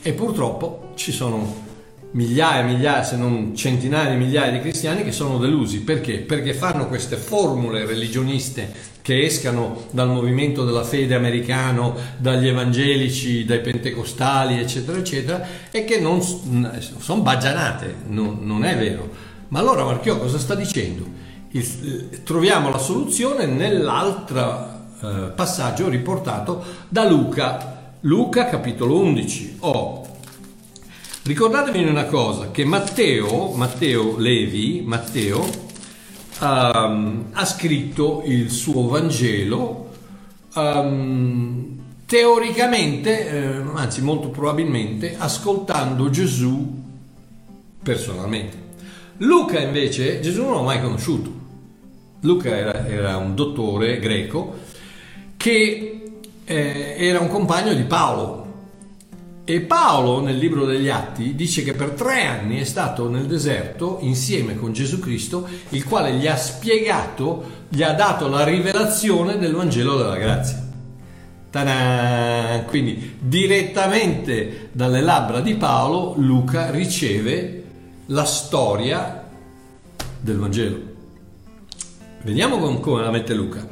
[0.00, 1.66] E purtroppo ci sono
[2.12, 5.80] migliaia e migliaia, se non centinaia di migliaia di cristiani che sono delusi.
[5.80, 6.18] Perché?
[6.18, 13.60] Perché fanno queste formule religioniste che escano dal movimento della fede americano, dagli evangelici, dai
[13.60, 19.08] pentecostali, eccetera, eccetera, e che non sono baggianate, non, non è vero.
[19.48, 21.06] Ma allora Marchiò cosa sta dicendo?
[21.50, 29.56] Il, troviamo la soluzione nell'altro eh, passaggio riportato da Luca, Luca capitolo 11.
[29.60, 29.97] Oh,
[31.28, 35.46] Ricordatevi una cosa, che Matteo, Matteo Levi, Matteo,
[36.40, 39.90] um, ha scritto il suo Vangelo
[40.54, 46.82] um, teoricamente, eh, anzi molto probabilmente, ascoltando Gesù
[47.82, 48.56] personalmente.
[49.18, 51.30] Luca invece Gesù non l'ha mai conosciuto.
[52.20, 54.60] Luca era, era un dottore greco
[55.36, 56.10] che
[56.42, 58.47] eh, era un compagno di Paolo,
[59.50, 63.96] e Paolo nel libro degli Atti dice che per tre anni è stato nel deserto
[64.02, 69.54] insieme con Gesù Cristo, il quale gli ha spiegato, gli ha dato la rivelazione del
[69.54, 70.68] Vangelo della grazia.
[71.48, 72.62] Ta-da!
[72.66, 77.64] Quindi direttamente dalle labbra di Paolo Luca riceve
[78.08, 79.30] la storia
[80.20, 80.80] del Vangelo.
[82.20, 83.66] Vediamo come la mette Luca.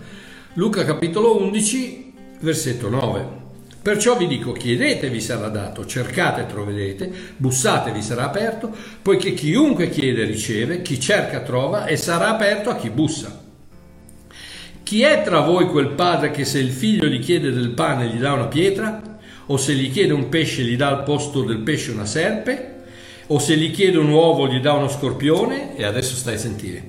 [0.54, 3.44] Luca capitolo 11, versetto 9.
[3.86, 9.90] Perciò vi dico, chiedete vi sarà dato, cercate troverete, bussate vi sarà aperto, poiché chiunque
[9.90, 13.44] chiede riceve, chi cerca trova e sarà aperto a chi bussa.
[14.82, 18.18] Chi è tra voi quel padre che se il figlio gli chiede del pane gli
[18.18, 19.20] dà una pietra?
[19.46, 22.82] O se gli chiede un pesce gli dà al posto del pesce una serpe?
[23.28, 25.76] O se gli chiede un uovo gli dà uno scorpione?
[25.76, 26.82] E adesso stai a sentire.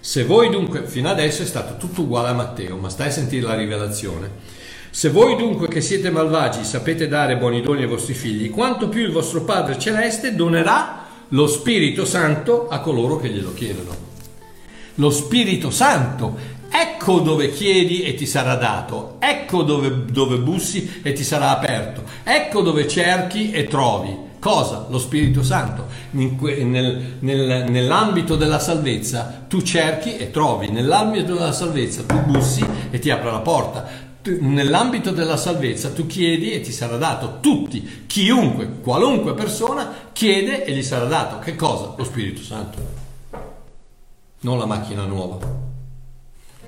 [0.00, 3.46] Se voi dunque, fino adesso è stato tutto uguale a Matteo, ma stai a sentire
[3.46, 4.60] la rivelazione.
[4.94, 9.00] Se voi dunque che siete malvagi sapete dare buoni doni ai vostri figli, quanto più
[9.00, 13.96] il vostro Padre Celeste donerà lo Spirito Santo a coloro che glielo chiedono.
[14.96, 16.36] Lo Spirito Santo,
[16.68, 22.02] ecco dove chiedi e ti sarà dato, ecco dove, dove bussi e ti sarà aperto,
[22.22, 24.30] ecco dove cerchi e trovi.
[24.38, 24.86] Cosa?
[24.90, 25.86] Lo Spirito Santo.
[26.10, 32.98] Nel, nel, nell'ambito della salvezza tu cerchi e trovi, nell'ambito della salvezza tu bussi e
[32.98, 33.88] ti apre la porta
[34.24, 37.38] nell'ambito della salvezza tu chiedi e ti sarà dato.
[37.40, 41.38] Tutti, chiunque, qualunque persona chiede e gli sarà dato.
[41.38, 41.94] Che cosa?
[41.96, 42.78] Lo Spirito Santo.
[44.40, 45.38] Non la macchina nuova.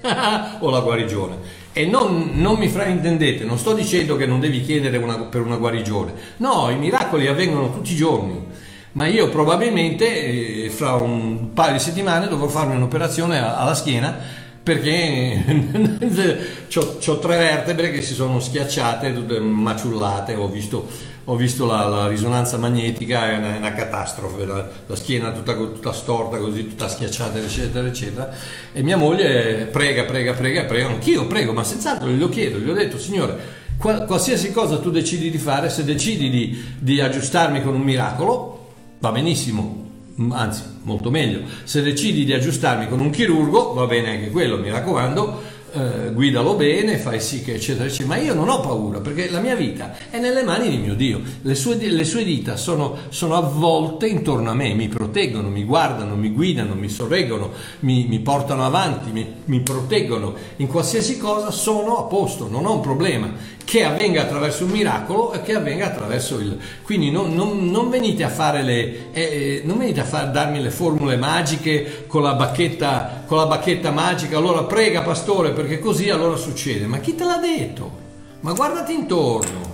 [0.61, 1.63] o la guarigione.
[1.73, 5.57] E non, non, mi fraintendete, non sto dicendo che non devi chiedere una, per una
[5.57, 6.13] guarigione.
[6.39, 8.47] No, i miracoli avvengono tutti i giorni.
[8.93, 15.45] Ma io probabilmente eh, fra un paio di settimane dovrò farmi un'operazione alla schiena perché
[17.07, 20.89] ho tre vertebre che si sono schiacciate, tutte maciullate, ho visto,
[21.25, 25.93] ho visto la, la, risonanza magnetica, è una, una catastrofe, la, la schiena tutta, tutta,
[25.93, 28.33] storta così, tutta schiacciata, eccetera, eccetera.
[28.73, 32.75] E mia moglie prega, prega, prega, prega, anch'io prego, ma senz'altro glielo chiedo, gli ho
[32.75, 33.37] detto, signore,
[33.77, 38.67] qualsiasi cosa tu decidi di fare, se decidi di, di aggiustarmi con un miracolo,
[38.99, 39.84] va benissimo,
[40.31, 41.41] anzi molto meglio.
[41.65, 46.55] Se decidi di aggiustarmi con un chirurgo, va bene anche quello, mi raccomando, eh, guidalo
[46.55, 49.97] bene, fai sì che eccetera eccetera, ma io non ho paura perché la mia vita
[50.09, 54.51] è nelle mani di mio Dio, le sue, le sue dita sono, sono, avvolte intorno
[54.51, 57.51] a me, mi proteggono, mi guardano, mi guidano, mi sorreggono,
[57.81, 62.75] mi, mi portano avanti, mi, mi proteggono, in qualsiasi cosa sono a posto, non ho
[62.75, 63.33] un problema
[63.65, 66.57] che avvenga attraverso un miracolo e che avvenga attraverso il...
[66.83, 69.13] Quindi non, non, non venite a fare le...
[69.13, 73.47] Eh, eh, non venite a far, darmi le formule magiche con la, bacchetta, con la
[73.47, 76.87] bacchetta magica, allora prega pastore perché così allora succede.
[76.87, 78.03] Ma chi te l'ha detto?
[78.41, 79.73] Ma guardati intorno.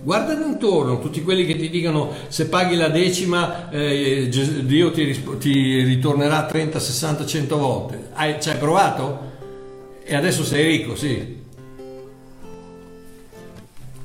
[0.00, 4.28] Guardati intorno, tutti quelli che ti dicono se paghi la decima eh,
[4.62, 8.08] Dio ti, ti, ritornerà 30, 60, 100 volte.
[8.14, 9.32] Hai, ci hai provato?
[10.04, 11.37] E adesso sei ricco, sì.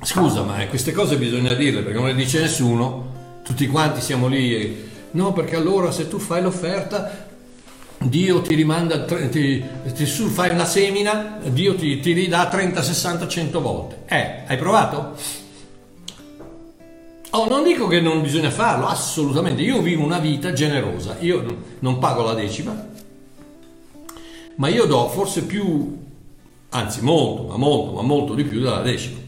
[0.04, 3.12] Scusa, ma queste cose bisogna dirle perché non le dice nessuno.
[3.42, 4.54] Tutti quanti siamo lì.
[4.54, 4.88] E...
[5.12, 7.26] No, perché allora se tu fai l'offerta,
[7.98, 9.64] Dio ti rimanda, ti,
[9.94, 14.02] ti, fai una semina, Dio ti, ti ridà 30, 60, 100 volte.
[14.04, 15.16] Eh, hai provato?
[17.30, 19.62] Oh, non dico che non bisogna farlo, assolutamente.
[19.62, 21.16] Io vivo una vita generosa.
[21.20, 22.88] Io non pago la decima,
[24.56, 25.98] ma io do forse più,
[26.68, 29.22] anzi molto, ma molto, ma molto di più della decima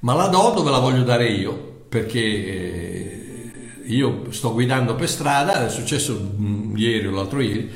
[0.00, 3.52] ma la do dove la voglio dare io, perché eh,
[3.86, 7.70] io sto guidando per strada, è successo mm, ieri o l'altro ieri,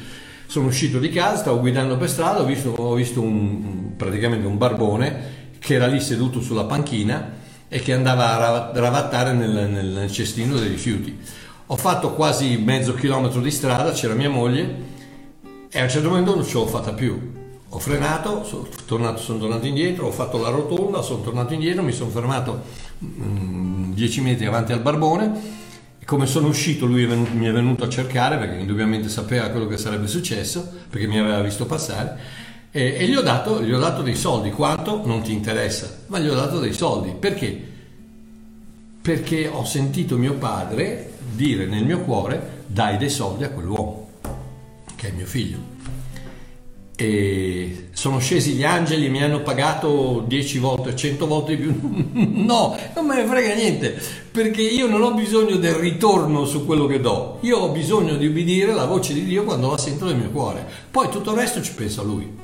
[0.47, 4.59] sono uscito di casa, stavo guidando per strada, ho visto, ho visto un, praticamente un
[4.59, 10.57] barbone che era lì seduto sulla panchina e che andava a ravattare nel, nel cestino
[10.59, 11.19] dei rifiuti.
[11.67, 14.91] Ho fatto quasi mezzo chilometro di strada, c'era mia moglie
[15.71, 17.41] e a un certo momento non ce l'ho fatta più
[17.75, 21.93] ho frenato, sono tornato, sono tornato indietro, ho fatto la rotonda, sono tornato indietro, mi
[21.93, 22.65] sono fermato
[22.99, 25.61] 10 mm, metri avanti al barbone.
[26.05, 29.67] Come sono uscito lui è venuto, mi è venuto a cercare perché indubbiamente sapeva quello
[29.67, 32.19] che sarebbe successo, perché mi aveva visto passare.
[32.71, 35.01] E, e gli, ho dato, gli ho dato dei soldi, quanto?
[35.07, 37.71] Non ti interessa, ma gli ho dato dei soldi, perché?
[39.01, 44.11] Perché ho sentito mio padre dire nel mio cuore dai dei soldi a quell'uomo,
[44.95, 45.72] che è mio figlio
[47.03, 51.75] e sono scesi gli angeli e mi hanno pagato 10 volte, 100 volte di più.
[52.45, 56.87] no, non me ne frega niente, perché io non ho bisogno del ritorno su quello
[56.87, 60.17] che do, io ho bisogno di ubbidire la voce di Dio quando la sento nel
[60.17, 62.39] mio cuore, poi tutto il resto ci pensa Lui.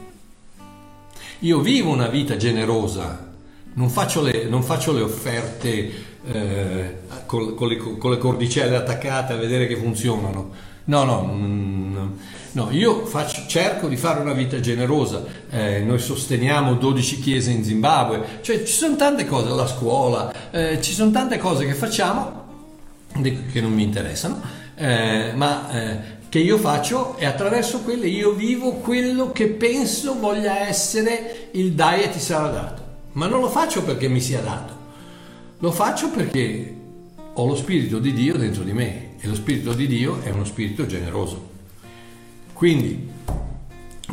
[1.41, 3.33] Io vivo una vita generosa,
[3.75, 5.93] non faccio le, non faccio le offerte
[6.27, 12.07] eh, con, con, le, con le cordicelle attaccate a vedere che funzionano No, no, mm,
[12.53, 17.65] no, io faccio, cerco di fare una vita generosa, eh, noi sosteniamo 12 chiese in
[17.65, 22.47] Zimbabwe, cioè ci sono tante cose, la scuola, eh, ci sono tante cose che facciamo
[23.23, 24.41] che non mi interessano,
[24.77, 30.69] eh, ma eh, che io faccio e attraverso quelle io vivo quello che penso voglia
[30.69, 32.83] essere il dai e ti sarà dato,
[33.13, 34.77] ma non lo faccio perché mi sia dato,
[35.59, 36.75] lo faccio perché
[37.33, 40.45] ho lo Spirito di Dio dentro di me e lo Spirito di Dio è uno
[40.45, 41.57] Spirito generoso.
[42.59, 43.09] Quindi,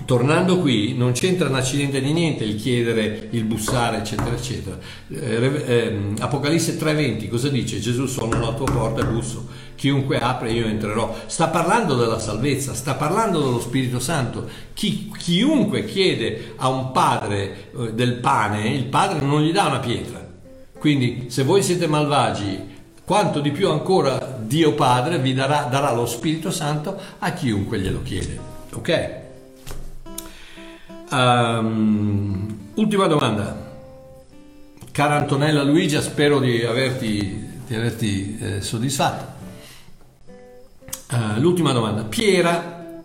[0.05, 4.77] tornando qui, non c'entra un accidente di niente il chiedere, il bussare, eccetera, eccetera.
[5.09, 7.79] Eh, eh, Apocalisse 3:20, cosa dice?
[7.79, 11.15] Gesù sono alla tua porta e busso, chiunque apre io entrerò.
[11.25, 14.47] Sta parlando della salvezza, sta parlando dello Spirito Santo.
[14.75, 19.79] Chi, chiunque chiede a un padre eh, del pane, il padre non gli dà una
[19.79, 20.23] pietra.
[20.77, 22.73] Quindi se voi siete malvagi
[23.05, 28.01] quanto di più ancora Dio Padre vi darà, darà lo Spirito Santo a chiunque glielo
[28.03, 28.39] chiede.
[28.73, 29.23] Ok?
[31.11, 33.63] Um, ultima domanda.
[34.91, 39.33] Cara Antonella Luigia, spero di averti, di averti eh, soddisfatto.
[41.11, 42.03] Uh, l'ultima domanda.
[42.03, 43.03] Piera,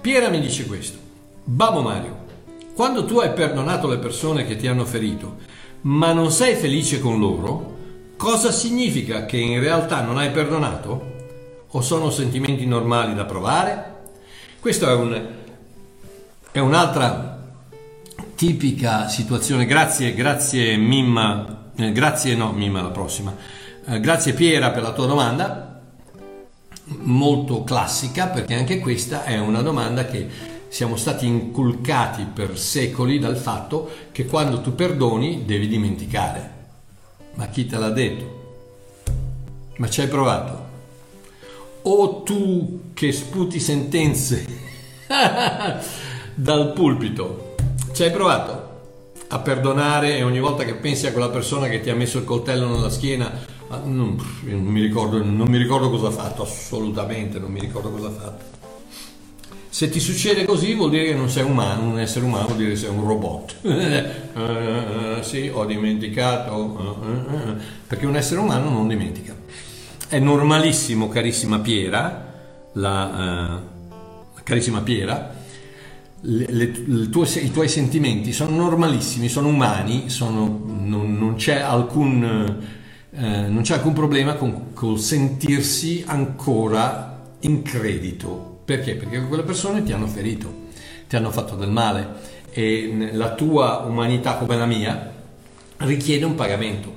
[0.00, 0.98] Piera mi dice questo.
[1.44, 2.24] Babbo Mario,
[2.74, 5.36] quando tu hai perdonato le persone che ti hanno ferito,
[5.82, 7.71] ma non sei felice con loro,
[8.22, 11.66] Cosa significa che in realtà non hai perdonato?
[11.72, 13.94] O sono sentimenti normali da provare?
[14.60, 15.26] Questa è, un,
[16.52, 17.42] è un'altra
[18.36, 19.66] tipica situazione.
[19.66, 23.34] Grazie, grazie Mimma, eh, grazie no Mimma la prossima.
[23.86, 25.82] Eh, grazie Piera per la tua domanda,
[27.00, 30.28] molto classica perché anche questa è una domanda che
[30.68, 36.60] siamo stati inculcati per secoli dal fatto che quando tu perdoni devi dimenticare.
[37.34, 38.40] Ma chi te l'ha detto?
[39.76, 40.70] Ma ci hai provato?
[41.82, 44.46] O tu che sputi sentenze
[46.34, 47.54] dal pulpito,
[47.92, 48.70] ci hai provato?
[49.32, 52.24] a perdonare e ogni volta che pensi a quella persona che ti ha messo il
[52.24, 53.32] coltello nella schiena,
[53.68, 57.90] ah, non, non, mi, ricordo, non mi ricordo cosa ha fatto, assolutamente non mi ricordo
[57.90, 58.61] cosa ha fatto.
[59.82, 62.68] Se ti succede così vuol dire che non sei umano, un essere umano vuol dire
[62.68, 63.56] che sei un robot.
[63.62, 67.56] uh, sì, ho dimenticato, uh,
[67.88, 69.34] perché un essere umano non dimentica.
[70.06, 72.32] È normalissimo, carissima Piera,
[72.74, 73.60] la,
[74.44, 75.34] carissima Piera,
[76.20, 82.22] le, le, tue, i tuoi sentimenti sono normalissimi, sono umani, sono, non, non, c'è alcun,
[83.10, 88.51] eh, non, c'è alcun, problema con, con sentirsi ancora in credito.
[88.64, 88.94] Perché?
[88.94, 90.68] Perché quelle persone ti hanno ferito,
[91.08, 95.12] ti hanno fatto del male e la tua umanità come la mia
[95.78, 96.94] richiede un pagamento,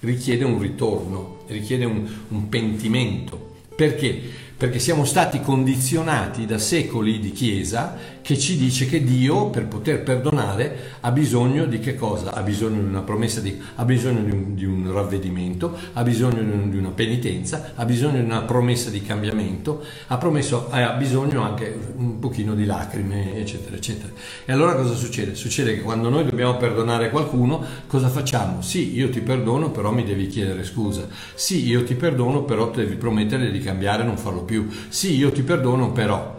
[0.00, 3.54] richiede un ritorno, richiede un, un pentimento.
[3.74, 4.44] Perché?
[4.56, 10.02] perché siamo stati condizionati da secoli di Chiesa che ci dice che Dio per poter
[10.02, 12.34] perdonare ha bisogno di che cosa?
[12.34, 16.42] Ha bisogno di una promessa, di, ha bisogno di un, di un ravvedimento, ha bisogno
[16.42, 20.94] di, un, di, una penitenza, ha bisogno di una promessa di cambiamento, ha, promesso, ha
[20.94, 24.12] bisogno anche un pochino di lacrime, eccetera, eccetera.
[24.44, 25.36] E allora cosa succede?
[25.36, 28.60] Succede che quando noi dobbiamo perdonare qualcuno, cosa facciamo?
[28.60, 31.06] Sì, io ti perdono, però mi devi chiedere scusa.
[31.36, 34.68] Sì, io ti perdono, però devi promettere di cambiare e non farlo più.
[34.88, 36.34] Sì, io ti perdono, però.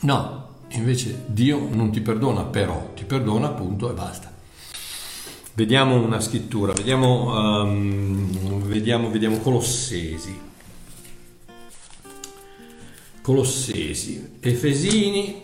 [0.00, 0.37] No,
[0.70, 4.32] invece Dio non ti perdona, però ti perdona appunto e basta.
[5.54, 10.46] Vediamo una scrittura, vediamo, um, vediamo, vediamo Colossesi.
[13.20, 15.42] Colossesi, Efesini,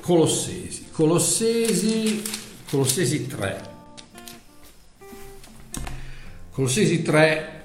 [0.00, 2.22] Colossesi, Colossesi,
[2.68, 3.68] Colossesi 3.
[6.50, 7.59] Colossesi 3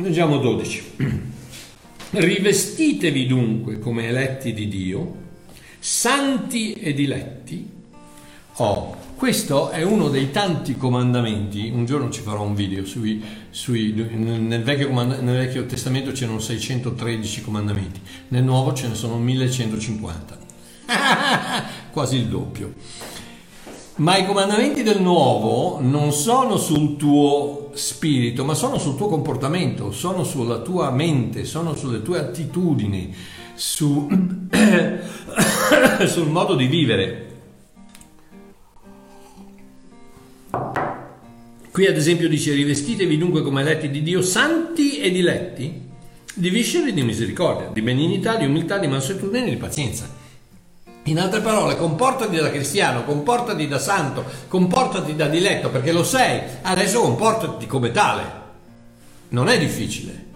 [0.00, 0.92] Leggiamo 12.
[2.10, 5.14] Rivestitevi dunque come eletti di Dio,
[5.78, 7.68] santi ed diletti.
[8.56, 11.70] Oh, questo è uno dei tanti comandamenti.
[11.72, 17.42] Un giorno ci farò un video sui, sui, nel, vecchio nel, vecchio Testamento c'erano 613
[17.42, 20.38] comandamenti, nel Nuovo ce ne sono 1150.
[21.92, 22.72] Quasi il doppio.
[24.00, 29.92] Ma i comandamenti del nuovo non sono sul tuo spirito, ma sono sul tuo comportamento,
[29.92, 33.14] sono sulla tua mente, sono sulle tue attitudini,
[33.52, 34.08] su,
[36.06, 37.26] sul modo di vivere.
[41.70, 45.88] Qui ad esempio dice rivestitevi dunque come eletti di Dio, santi e diletti,
[46.32, 50.19] di viscere di misericordia, di benignità, di umiltà, di mansuetudine e di pazienza
[51.04, 56.40] in altre parole, comportati da cristiano, comportati da santo, comportati da diletto, perché lo sei,
[56.62, 58.38] adesso comportati come tale.
[59.30, 60.28] Non è difficile.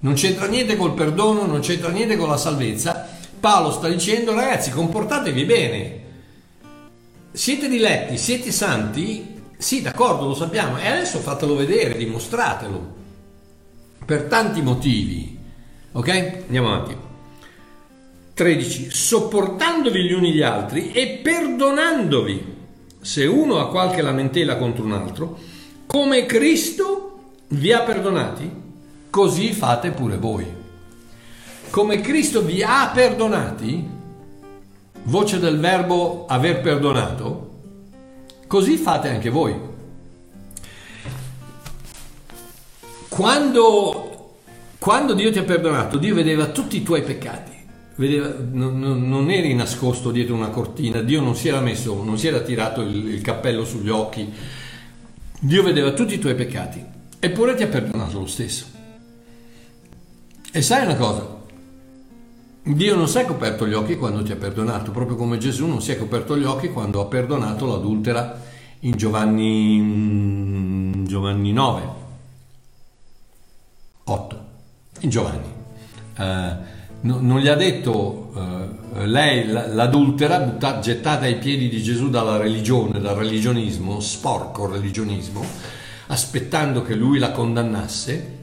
[0.00, 3.08] Non c'entra niente col perdono, non c'entra niente con la salvezza.
[3.38, 6.02] Paolo sta dicendo, ragazzi, comportatevi bene.
[7.30, 9.36] Siete diletti, siete santi?
[9.56, 10.78] Sì, d'accordo, lo sappiamo.
[10.78, 12.96] E adesso fatelo vedere, dimostratelo.
[14.04, 15.38] Per tanti motivi.
[15.92, 16.08] Ok?
[16.46, 17.07] Andiamo avanti.
[18.38, 18.90] 13.
[18.92, 22.54] Sopportandovi gli uni gli altri e perdonandovi
[23.00, 25.38] se uno ha qualche lamentela contro un altro,
[25.86, 27.18] come Cristo
[27.48, 28.48] vi ha perdonati,
[29.10, 30.46] così fate pure voi.
[31.70, 33.88] Come Cristo vi ha perdonati,
[35.02, 37.50] voce del verbo aver perdonato,
[38.46, 39.58] così fate anche voi.
[43.08, 44.34] Quando,
[44.78, 47.57] quando Dio ti ha perdonato, Dio vedeva tutti i tuoi peccati
[47.98, 52.28] vedeva, non, non, eri nascosto dietro una cortina, Dio non si era messo, non si
[52.28, 54.32] era tirato il, il cappello sugli occhi,
[55.40, 56.84] Dio vedeva tutti i tuoi peccati,
[57.18, 58.66] eppure ti ha perdonato lo stesso.
[60.50, 61.36] E sai una cosa?
[62.62, 65.82] Dio non si è coperto gli occhi quando ti ha perdonato, proprio come Gesù non
[65.82, 68.40] si è coperto gli occhi quando ha perdonato l'adultera
[68.80, 71.82] in Giovanni, Giovanni 9,
[74.04, 74.44] 8,
[75.00, 75.56] in Giovanni.
[76.16, 82.10] Uh, no, non gli ha detto eh, lei, l'adultera, butta, gettata ai piedi di Gesù
[82.10, 85.44] dalla religione, dal religionismo, sporco religionismo,
[86.08, 88.36] aspettando che lui la condannasse,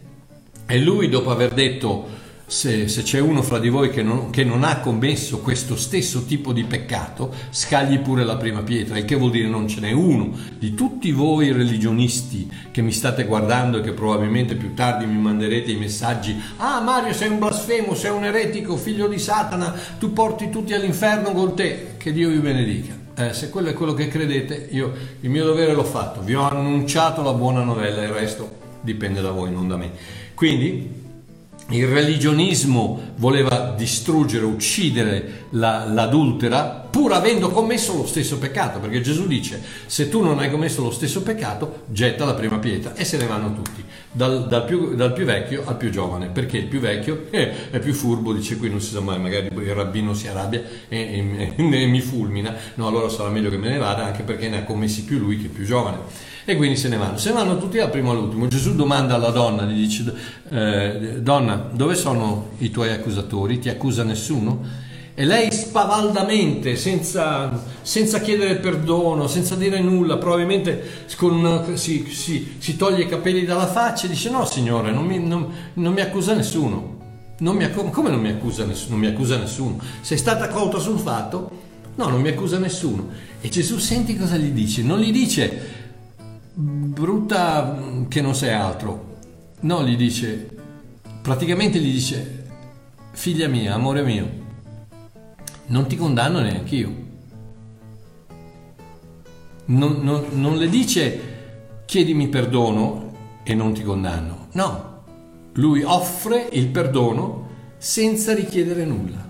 [0.68, 2.15] e lui dopo aver detto
[2.48, 6.26] se, se, c'è uno fra di voi che non, che non, ha commesso questo stesso
[6.26, 9.92] tipo di peccato, scagli pure la prima pietra, il che vuol dire non ce n'è
[9.92, 10.30] uno
[10.60, 15.72] di tutti voi religionisti che mi state guardando e che probabilmente più tardi mi manderete
[15.72, 20.50] i messaggi, ah Mario sei un blasfemo, sei un eretico, figlio di Satana, tu porti
[20.50, 22.94] tutti all'inferno con te, che Dio vi benedica.
[23.18, 26.48] Eh, se quello è quello che credete, io il mio dovere l'ho fatto, vi ho
[26.48, 29.92] annunciato la buona novella, il resto dipende da voi, non da me.
[30.36, 31.04] Quindi
[31.70, 39.26] il religionismo voleva distruggere, uccidere la, l'adultera pur avendo commesso lo stesso peccato, perché Gesù
[39.26, 43.18] dice se tu non hai commesso lo stesso peccato getta la prima pietra e se
[43.18, 46.80] ne vanno tutti, dal, dal, più, dal più, vecchio al più giovane, perché il più
[46.80, 50.28] vecchio è, è, più furbo, dice qui non si sa mai, magari il rabbino si
[50.28, 54.22] arrabbia e, e, e mi fulmina, no allora sarà meglio che me ne vada anche
[54.22, 57.18] perché ne ha commessi più lui che il più giovane e quindi se ne vanno.
[57.18, 58.48] Se ne vanno tutti dal primo all'ultimo.
[58.48, 60.14] Gesù domanda alla donna, gli dice,
[60.50, 63.58] eh, donna, dove sono i tuoi accusatori?
[63.58, 64.84] Ti accusa nessuno?
[65.18, 72.76] E lei spavaldamente, senza, senza chiedere perdono, senza dire nulla, probabilmente una, si, si, si,
[72.76, 76.34] toglie i capelli dalla faccia e dice no signore, non mi, non, non mi accusa
[76.34, 76.94] nessuno.
[77.38, 78.92] Non mi, come non mi, accusa nessuno?
[78.92, 79.80] non mi accusa nessuno?
[80.02, 81.64] Sei stata colta sul fatto?
[81.96, 83.08] No, non mi accusa nessuno.
[83.42, 84.84] E Gesù senti cosa gli dice?
[84.84, 85.85] Non gli dice
[86.56, 89.14] brutta che non sei altro.
[89.62, 90.50] No, gli dice,
[91.22, 92.46] praticamente gli dice,
[93.12, 94.30] figlia mia, amore mio,
[95.68, 97.04] non ti condanno neanche io.
[99.66, 101.34] Non, non, non le dice
[101.86, 104.48] chiedimi perdono e non ti condanno.
[104.54, 105.04] No,
[105.54, 107.48] lui offre il perdono
[107.78, 109.25] senza richiedere nulla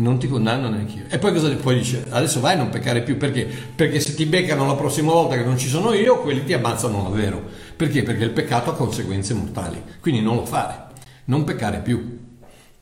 [0.00, 1.04] non ti condanno neanche io.
[1.08, 2.04] E poi cosa poi dice?
[2.08, 3.46] Adesso vai a non peccare più perché?
[3.74, 7.02] Perché se ti beccano la prossima volta che non ci sono io, quelli ti ammazzano
[7.02, 7.42] davvero.
[7.76, 8.02] Perché?
[8.02, 9.82] Perché il peccato ha conseguenze mortali.
[10.00, 10.86] Quindi non lo fare,
[11.26, 12.18] non peccare più.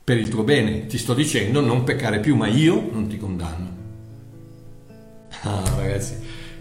[0.03, 3.77] Per il tuo bene ti sto dicendo non peccare più, ma io non ti condanno.
[5.43, 6.15] Ah, ragazzi,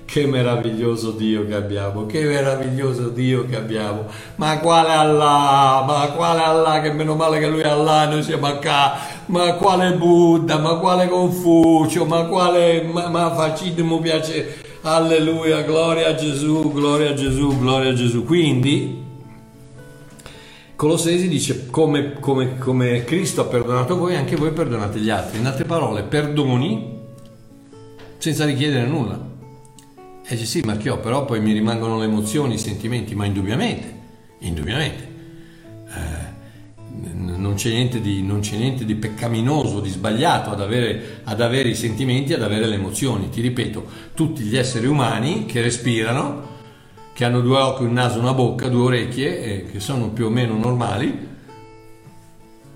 [0.05, 4.07] che meraviglioso Dio che abbiamo, che meraviglioso Dio che abbiamo.
[4.37, 8.51] Ma quale Allah, ma quale Allah, che meno male che lui è Allah, noi siamo
[8.59, 8.99] qua.
[9.29, 14.67] Ma quale Buddha, ma quale Confucio, ma quale ma, ma Facid mi piace.
[14.83, 18.25] Alleluia, gloria a Gesù, gloria a Gesù, gloria a Gesù.
[18.25, 19.07] Quindi
[20.79, 25.41] Colossesi dice come, come, come Cristo ha perdonato voi, anche voi perdonate gli altri.
[25.41, 27.01] In altre parole, perdoni
[28.19, 29.21] senza richiedere nulla.
[30.25, 33.93] E dice sì, Marchiò, però poi mi rimangono le emozioni, i sentimenti, ma indubbiamente,
[34.39, 35.09] indubbiamente.
[35.89, 36.28] Eh,
[37.15, 41.69] non, c'è niente di, non c'è niente di peccaminoso, di sbagliato ad avere, ad avere
[41.69, 43.31] i sentimenti, ad avere le emozioni.
[43.31, 46.57] Ti ripeto, tutti gli esseri umani che respirano,
[47.13, 50.31] che hanno due occhi, un naso, una bocca, due orecchie, eh, che sono più o
[50.31, 51.27] meno normali,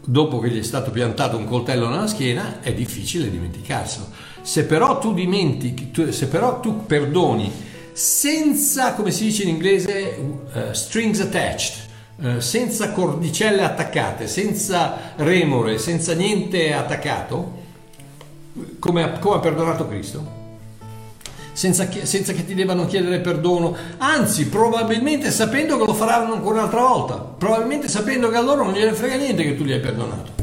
[0.05, 4.07] dopo che gli è stato piantato un coltello nella schiena, è difficile dimenticarselo.
[4.43, 7.51] Se però tu dimentichi, tu, se però tu perdoni
[7.93, 10.19] senza, come si dice in inglese,
[10.53, 11.82] uh, strings attached,
[12.17, 17.61] uh, senza cordicelle attaccate, senza remore, senza niente attaccato,
[18.79, 20.41] come, come ha perdonato Cristo?
[21.53, 26.61] Senza che, senza che, ti debbano chiedere perdono, anzi probabilmente sapendo che lo faranno ancora
[26.61, 29.81] un'altra volta, probabilmente sapendo che a loro non gliene frega niente che tu li hai
[29.81, 30.43] perdonato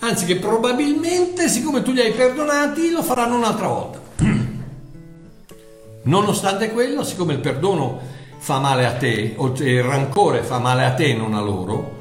[0.00, 4.00] anzi che probabilmente siccome tu li hai perdonati lo faranno un'altra volta.
[6.02, 10.94] Nonostante quello, siccome il perdono fa male a te, o il rancore fa male a
[10.94, 11.98] te, non a loro,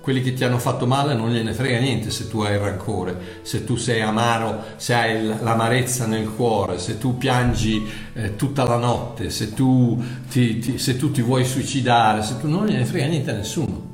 [0.00, 3.40] quelli che ti hanno fatto male non gliene frega niente se tu hai il rancore,
[3.42, 8.78] se tu sei amaro, se hai l'amarezza nel cuore, se tu piangi eh, tutta la
[8.78, 13.30] notte, se tu ti, ti, se tu ti vuoi suicidare, tu non gliene frega niente
[13.30, 13.91] a nessuno.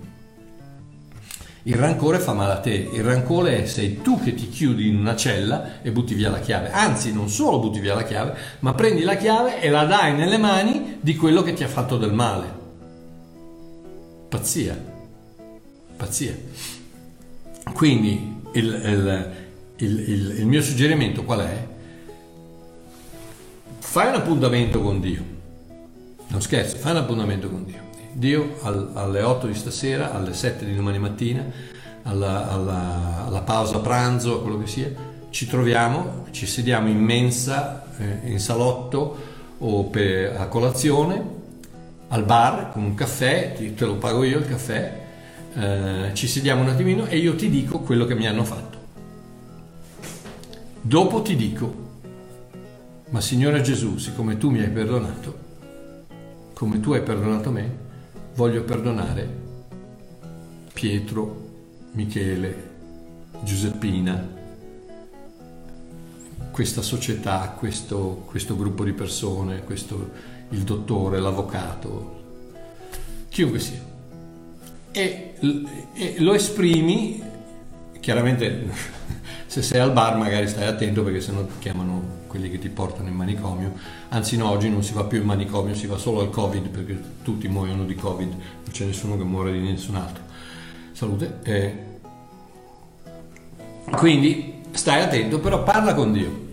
[1.68, 4.96] Il rancore fa male a te, il rancore è sei tu che ti chiudi in
[4.96, 6.70] una cella e butti via la chiave.
[6.70, 10.38] Anzi, non solo butti via la chiave, ma prendi la chiave e la dai nelle
[10.38, 12.46] mani di quello che ti ha fatto del male.
[14.30, 14.82] Pazzia.
[15.94, 16.34] Pazzia.
[17.74, 19.32] Quindi il, il,
[19.76, 21.66] il, il mio suggerimento qual è?
[23.78, 25.22] Fai un appuntamento con Dio.
[26.28, 27.87] Non scherzo, fai un appuntamento con Dio
[28.18, 31.44] Dio al, alle 8 di stasera, alle 7 di domani mattina,
[32.02, 34.90] alla, alla, alla, pausa pranzo, quello che sia,
[35.30, 39.16] ci troviamo, ci sediamo in mensa, eh, in salotto
[39.58, 41.36] o per, a colazione,
[42.08, 45.00] al bar con un caffè, ti, te lo pago io il caffè,
[45.54, 48.78] eh, ci sediamo un attimino e io ti dico quello che mi hanno fatto.
[50.80, 51.72] Dopo ti dico,
[53.10, 55.38] ma Signore Gesù, siccome tu mi hai perdonato,
[56.52, 57.86] come tu hai perdonato me,
[58.38, 59.28] voglio perdonare
[60.72, 61.46] Pietro,
[61.90, 62.70] Michele,
[63.42, 64.28] Giuseppina,
[66.52, 70.10] questa società, questo, questo gruppo di persone, questo,
[70.50, 72.20] il dottore, l'avvocato,
[73.28, 73.80] chiunque sia.
[74.92, 75.34] E,
[75.94, 77.20] e lo esprimi,
[77.98, 78.68] chiaramente
[79.46, 81.97] se sei al bar magari stai attento perché sennò ti chiamano
[82.28, 83.72] quelli che ti portano in manicomio.
[84.10, 86.96] Anzi no, oggi non si va più in manicomio, si va solo al Covid perché
[87.24, 90.22] tutti muoiono di Covid, non c'è nessuno che muore di nessun altro.
[90.92, 91.38] Salute.
[91.42, 91.86] Eh.
[93.90, 96.46] Quindi stai attento, però parla con Dio.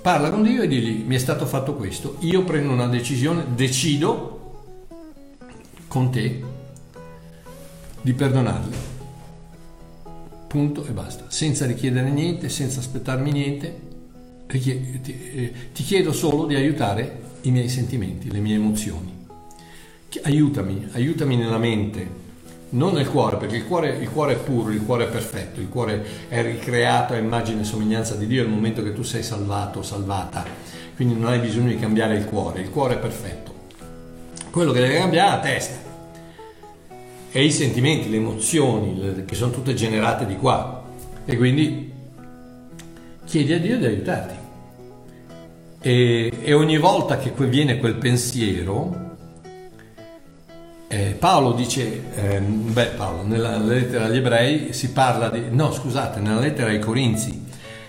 [0.00, 4.62] Parla con Dio e digli mi è stato fatto questo, io prendo una decisione, decido
[5.88, 6.44] con te
[8.02, 8.76] di perdonarli.
[10.46, 13.80] Punto e basta, senza richiedere niente, senza aspettarmi niente,
[14.46, 19.14] ti chiedo solo di aiutare i miei sentimenti, le mie emozioni.
[20.22, 22.24] Aiutami, aiutami nella mente,
[22.70, 25.68] non nel cuore, perché il cuore, il cuore, è puro, il cuore è perfetto, il
[25.68, 29.82] cuore è ricreato a immagine e somiglianza di Dio nel momento che tu sei salvato,
[29.82, 30.44] salvata,
[30.94, 33.54] quindi non hai bisogno di cambiare il cuore, il cuore è perfetto.
[34.50, 35.84] Quello che deve cambiare è la testa
[37.30, 40.82] e i sentimenti, le emozioni, che sono tutte generate di qua.
[41.26, 41.92] E quindi
[43.26, 44.35] chiedi a Dio di aiutarti.
[45.86, 49.14] E, e ogni volta che viene quel pensiero,
[50.88, 56.18] eh, Paolo dice, eh, beh Paolo, nella lettera agli ebrei si parla di, no scusate,
[56.18, 57.40] nella lettera ai corinzi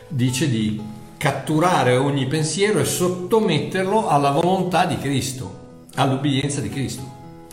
[0.09, 0.79] dice di
[1.17, 7.01] catturare ogni pensiero e sottometterlo alla volontà di Cristo, all'ubbidienza di Cristo,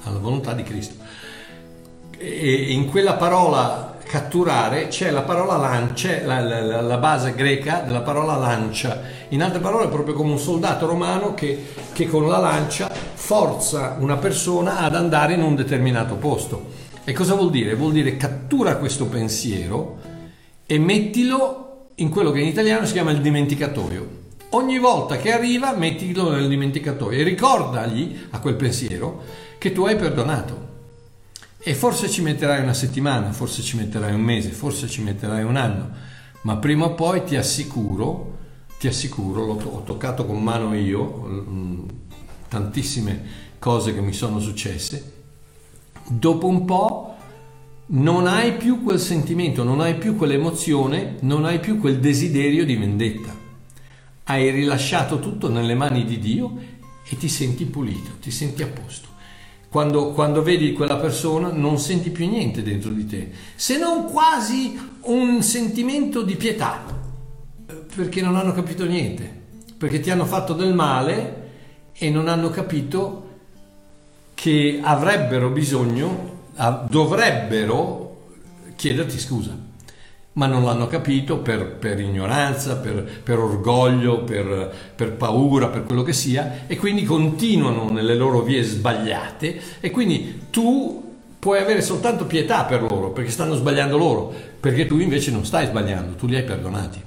[0.03, 0.97] alla volontà di Cristo.
[2.19, 8.03] E in quella parola catturare c'è la parola lancia, la, la, la, base greca della
[8.03, 9.01] parola lancia.
[9.31, 13.97] In altre parole, è proprio come un soldato romano che, che, con la lancia forza
[13.99, 16.67] una persona ad andare in un determinato posto.
[17.03, 17.75] E cosa vuol dire?
[17.75, 19.99] Vuol dire cattura questo pensiero
[20.65, 24.23] e mettilo in quello che in italiano si chiama il dimenticatoio.
[24.51, 29.25] Ogni volta che arriva, mettilo nel dimenticatoio e ricordagli a quel pensiero
[29.59, 30.74] che tu hai perdonato.
[31.67, 35.57] E forse ci metterai una settimana, forse ci metterai un mese, forse ci metterai un
[35.57, 35.89] anno,
[36.43, 38.37] ma prima o poi ti assicuro,
[38.79, 41.85] ti assicuro, l'ho ho toccato con mano io, mm,
[42.49, 43.23] tantissime
[43.59, 45.13] cose che mi sono successe,
[46.07, 47.17] dopo un po'
[47.87, 52.77] non hai più quel sentimento, non hai più quell'emozione, non hai più quel desiderio di
[52.77, 53.35] vendetta.
[54.25, 56.59] Hai rilasciato tutto nelle mani di Dio
[57.09, 59.13] e ti senti pulito, ti senti a posto.
[59.75, 64.79] Quando, quando, vedi quella persona non senti più niente dentro di te, se non quasi
[65.01, 66.81] un sentimento di pietà,
[67.93, 69.29] perché non hanno capito niente,
[69.77, 71.51] perché ti hanno fatto del male
[71.93, 73.31] e non hanno capito
[74.35, 76.53] che avrebbero bisogno,
[76.89, 78.27] dovrebbero
[78.77, 79.64] chiederti scusa
[80.35, 86.03] ma non l'hanno capito per, per ignoranza, per, per orgoglio, per, per, paura, per quello
[86.03, 91.03] che sia, e quindi continuano nelle loro vie sbagliate e quindi tu
[91.39, 95.67] puoi avere soltanto pietà per loro, perché stanno sbagliando loro, perché tu invece non stai
[95.67, 97.03] sbagliando, tu li hai perdonati.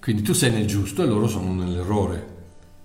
[0.00, 2.32] Quindi tu sei nel giusto e loro sono nell'errore.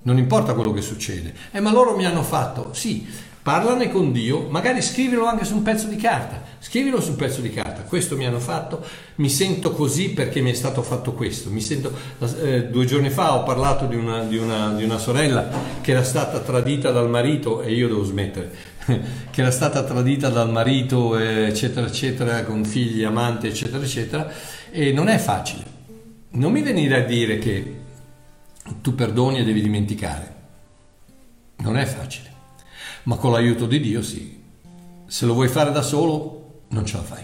[0.02, 1.34] Non importa quello che succede.
[1.52, 3.08] Eh, ma loro mi hanno fatto, sì,
[3.42, 7.40] parlane con Dio, magari scrivilo anche su un pezzo di carta, scrivilo su un pezzo
[7.40, 8.84] di carta, questo mi hanno fatto,
[9.16, 11.92] mi sento così perché mi è stato fatto questo, sento,
[12.42, 15.48] eh, due giorni fa ho parlato di una, di, una, di una, sorella
[15.82, 18.52] che era stata tradita dal marito e io devo smettere,
[19.32, 24.30] che era stata tradita dal marito eccetera eccetera, con figli, amanti eccetera eccetera,
[24.70, 25.64] e non è facile,
[26.32, 27.78] non mi venire a dire che
[28.82, 30.36] tu perdoni e devi dimenticare,
[31.58, 32.29] non è facile
[33.04, 34.38] ma con l'aiuto di Dio sì.
[35.08, 37.24] Se lo vuoi fare da solo, non ce la fai.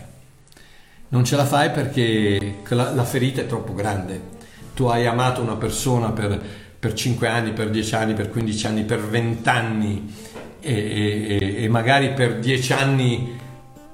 [1.10, 4.34] Non ce la fai perché la, ferita è troppo grande.
[4.74, 6.42] Tu hai amato una persona per,
[6.80, 10.14] per 5 anni, per 10 anni, per 15 anni, per 20 anni
[10.60, 13.40] e, e, e magari per 10 anni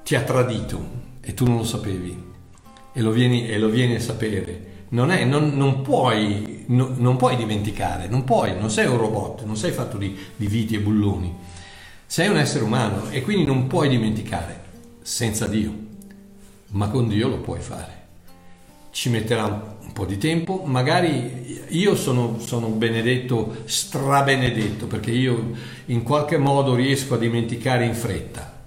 [0.04, 2.30] ti ha tradito e tu non lo sapevi
[2.94, 4.70] e lo vieni, e lo vieni a sapere.
[4.90, 9.44] Non, è, non, non, puoi, no, non, puoi, dimenticare, non, puoi, non sei un robot,
[9.46, 11.34] non sei fatto di, di viti e bulloni.
[12.12, 14.64] Sei un essere umano e quindi non puoi dimenticare
[15.02, 15.74] senza Dio,
[16.72, 18.00] ma con Dio lo puoi fare.
[18.92, 25.52] Ci metterà un po' di tempo, magari io sono, sono benedetto, strabenedetto, perché io
[25.86, 28.62] in qualche modo riesco a dimenticare in fretta.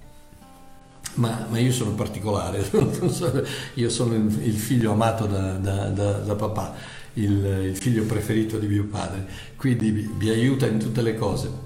[1.13, 2.67] Ma, ma io sono particolare,
[3.75, 6.73] io sono il figlio amato da, da, da, da papà,
[7.13, 11.64] il, il figlio preferito di mio padre, quindi mi aiuta in tutte le cose.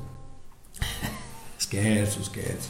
[1.69, 2.69] Scherzo, scherzo.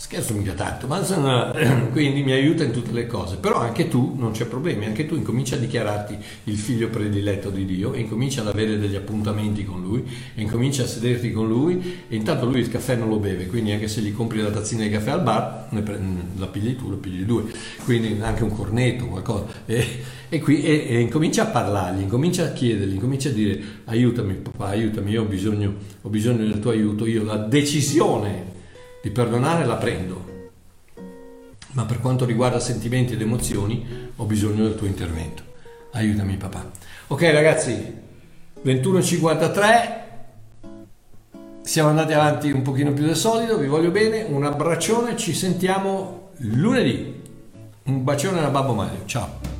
[0.00, 1.52] Scherzo mica tanto, ma insomma,
[1.90, 3.34] quindi mi aiuta in tutte le cose.
[3.34, 7.64] Però anche tu, non c'è problemi, anche tu incomincia a dichiararti il figlio prediletto di
[7.64, 10.04] Dio e incomincia ad avere degli appuntamenti con lui
[10.36, 13.72] e incomincia a sederti con lui e intanto lui il caffè non lo beve, quindi
[13.72, 15.66] anche se gli compri la tazzina di caffè al bar,
[16.36, 17.46] la pigli tu, la pigli due,
[17.84, 19.46] quindi anche un cornetto, qualcosa.
[19.66, 19.84] E,
[20.28, 24.66] e, qui, e, e incomincia a parlargli, incomincia a chiedergli, incomincia a dire aiutami papà,
[24.66, 28.47] aiutami, io ho bisogno, ho bisogno del tuo aiuto, io la decisione
[29.02, 30.50] di perdonare la prendo,
[31.72, 35.42] ma per quanto riguarda sentimenti ed emozioni ho bisogno del tuo intervento.
[35.92, 36.70] Aiutami papà.
[37.08, 37.94] Ok ragazzi,
[38.64, 40.06] 21.53,
[41.62, 46.30] siamo andati avanti un pochino più del solito, vi voglio bene, un abbraccione, ci sentiamo
[46.38, 47.16] lunedì.
[47.84, 49.57] Un bacione da Babbo Mario, ciao.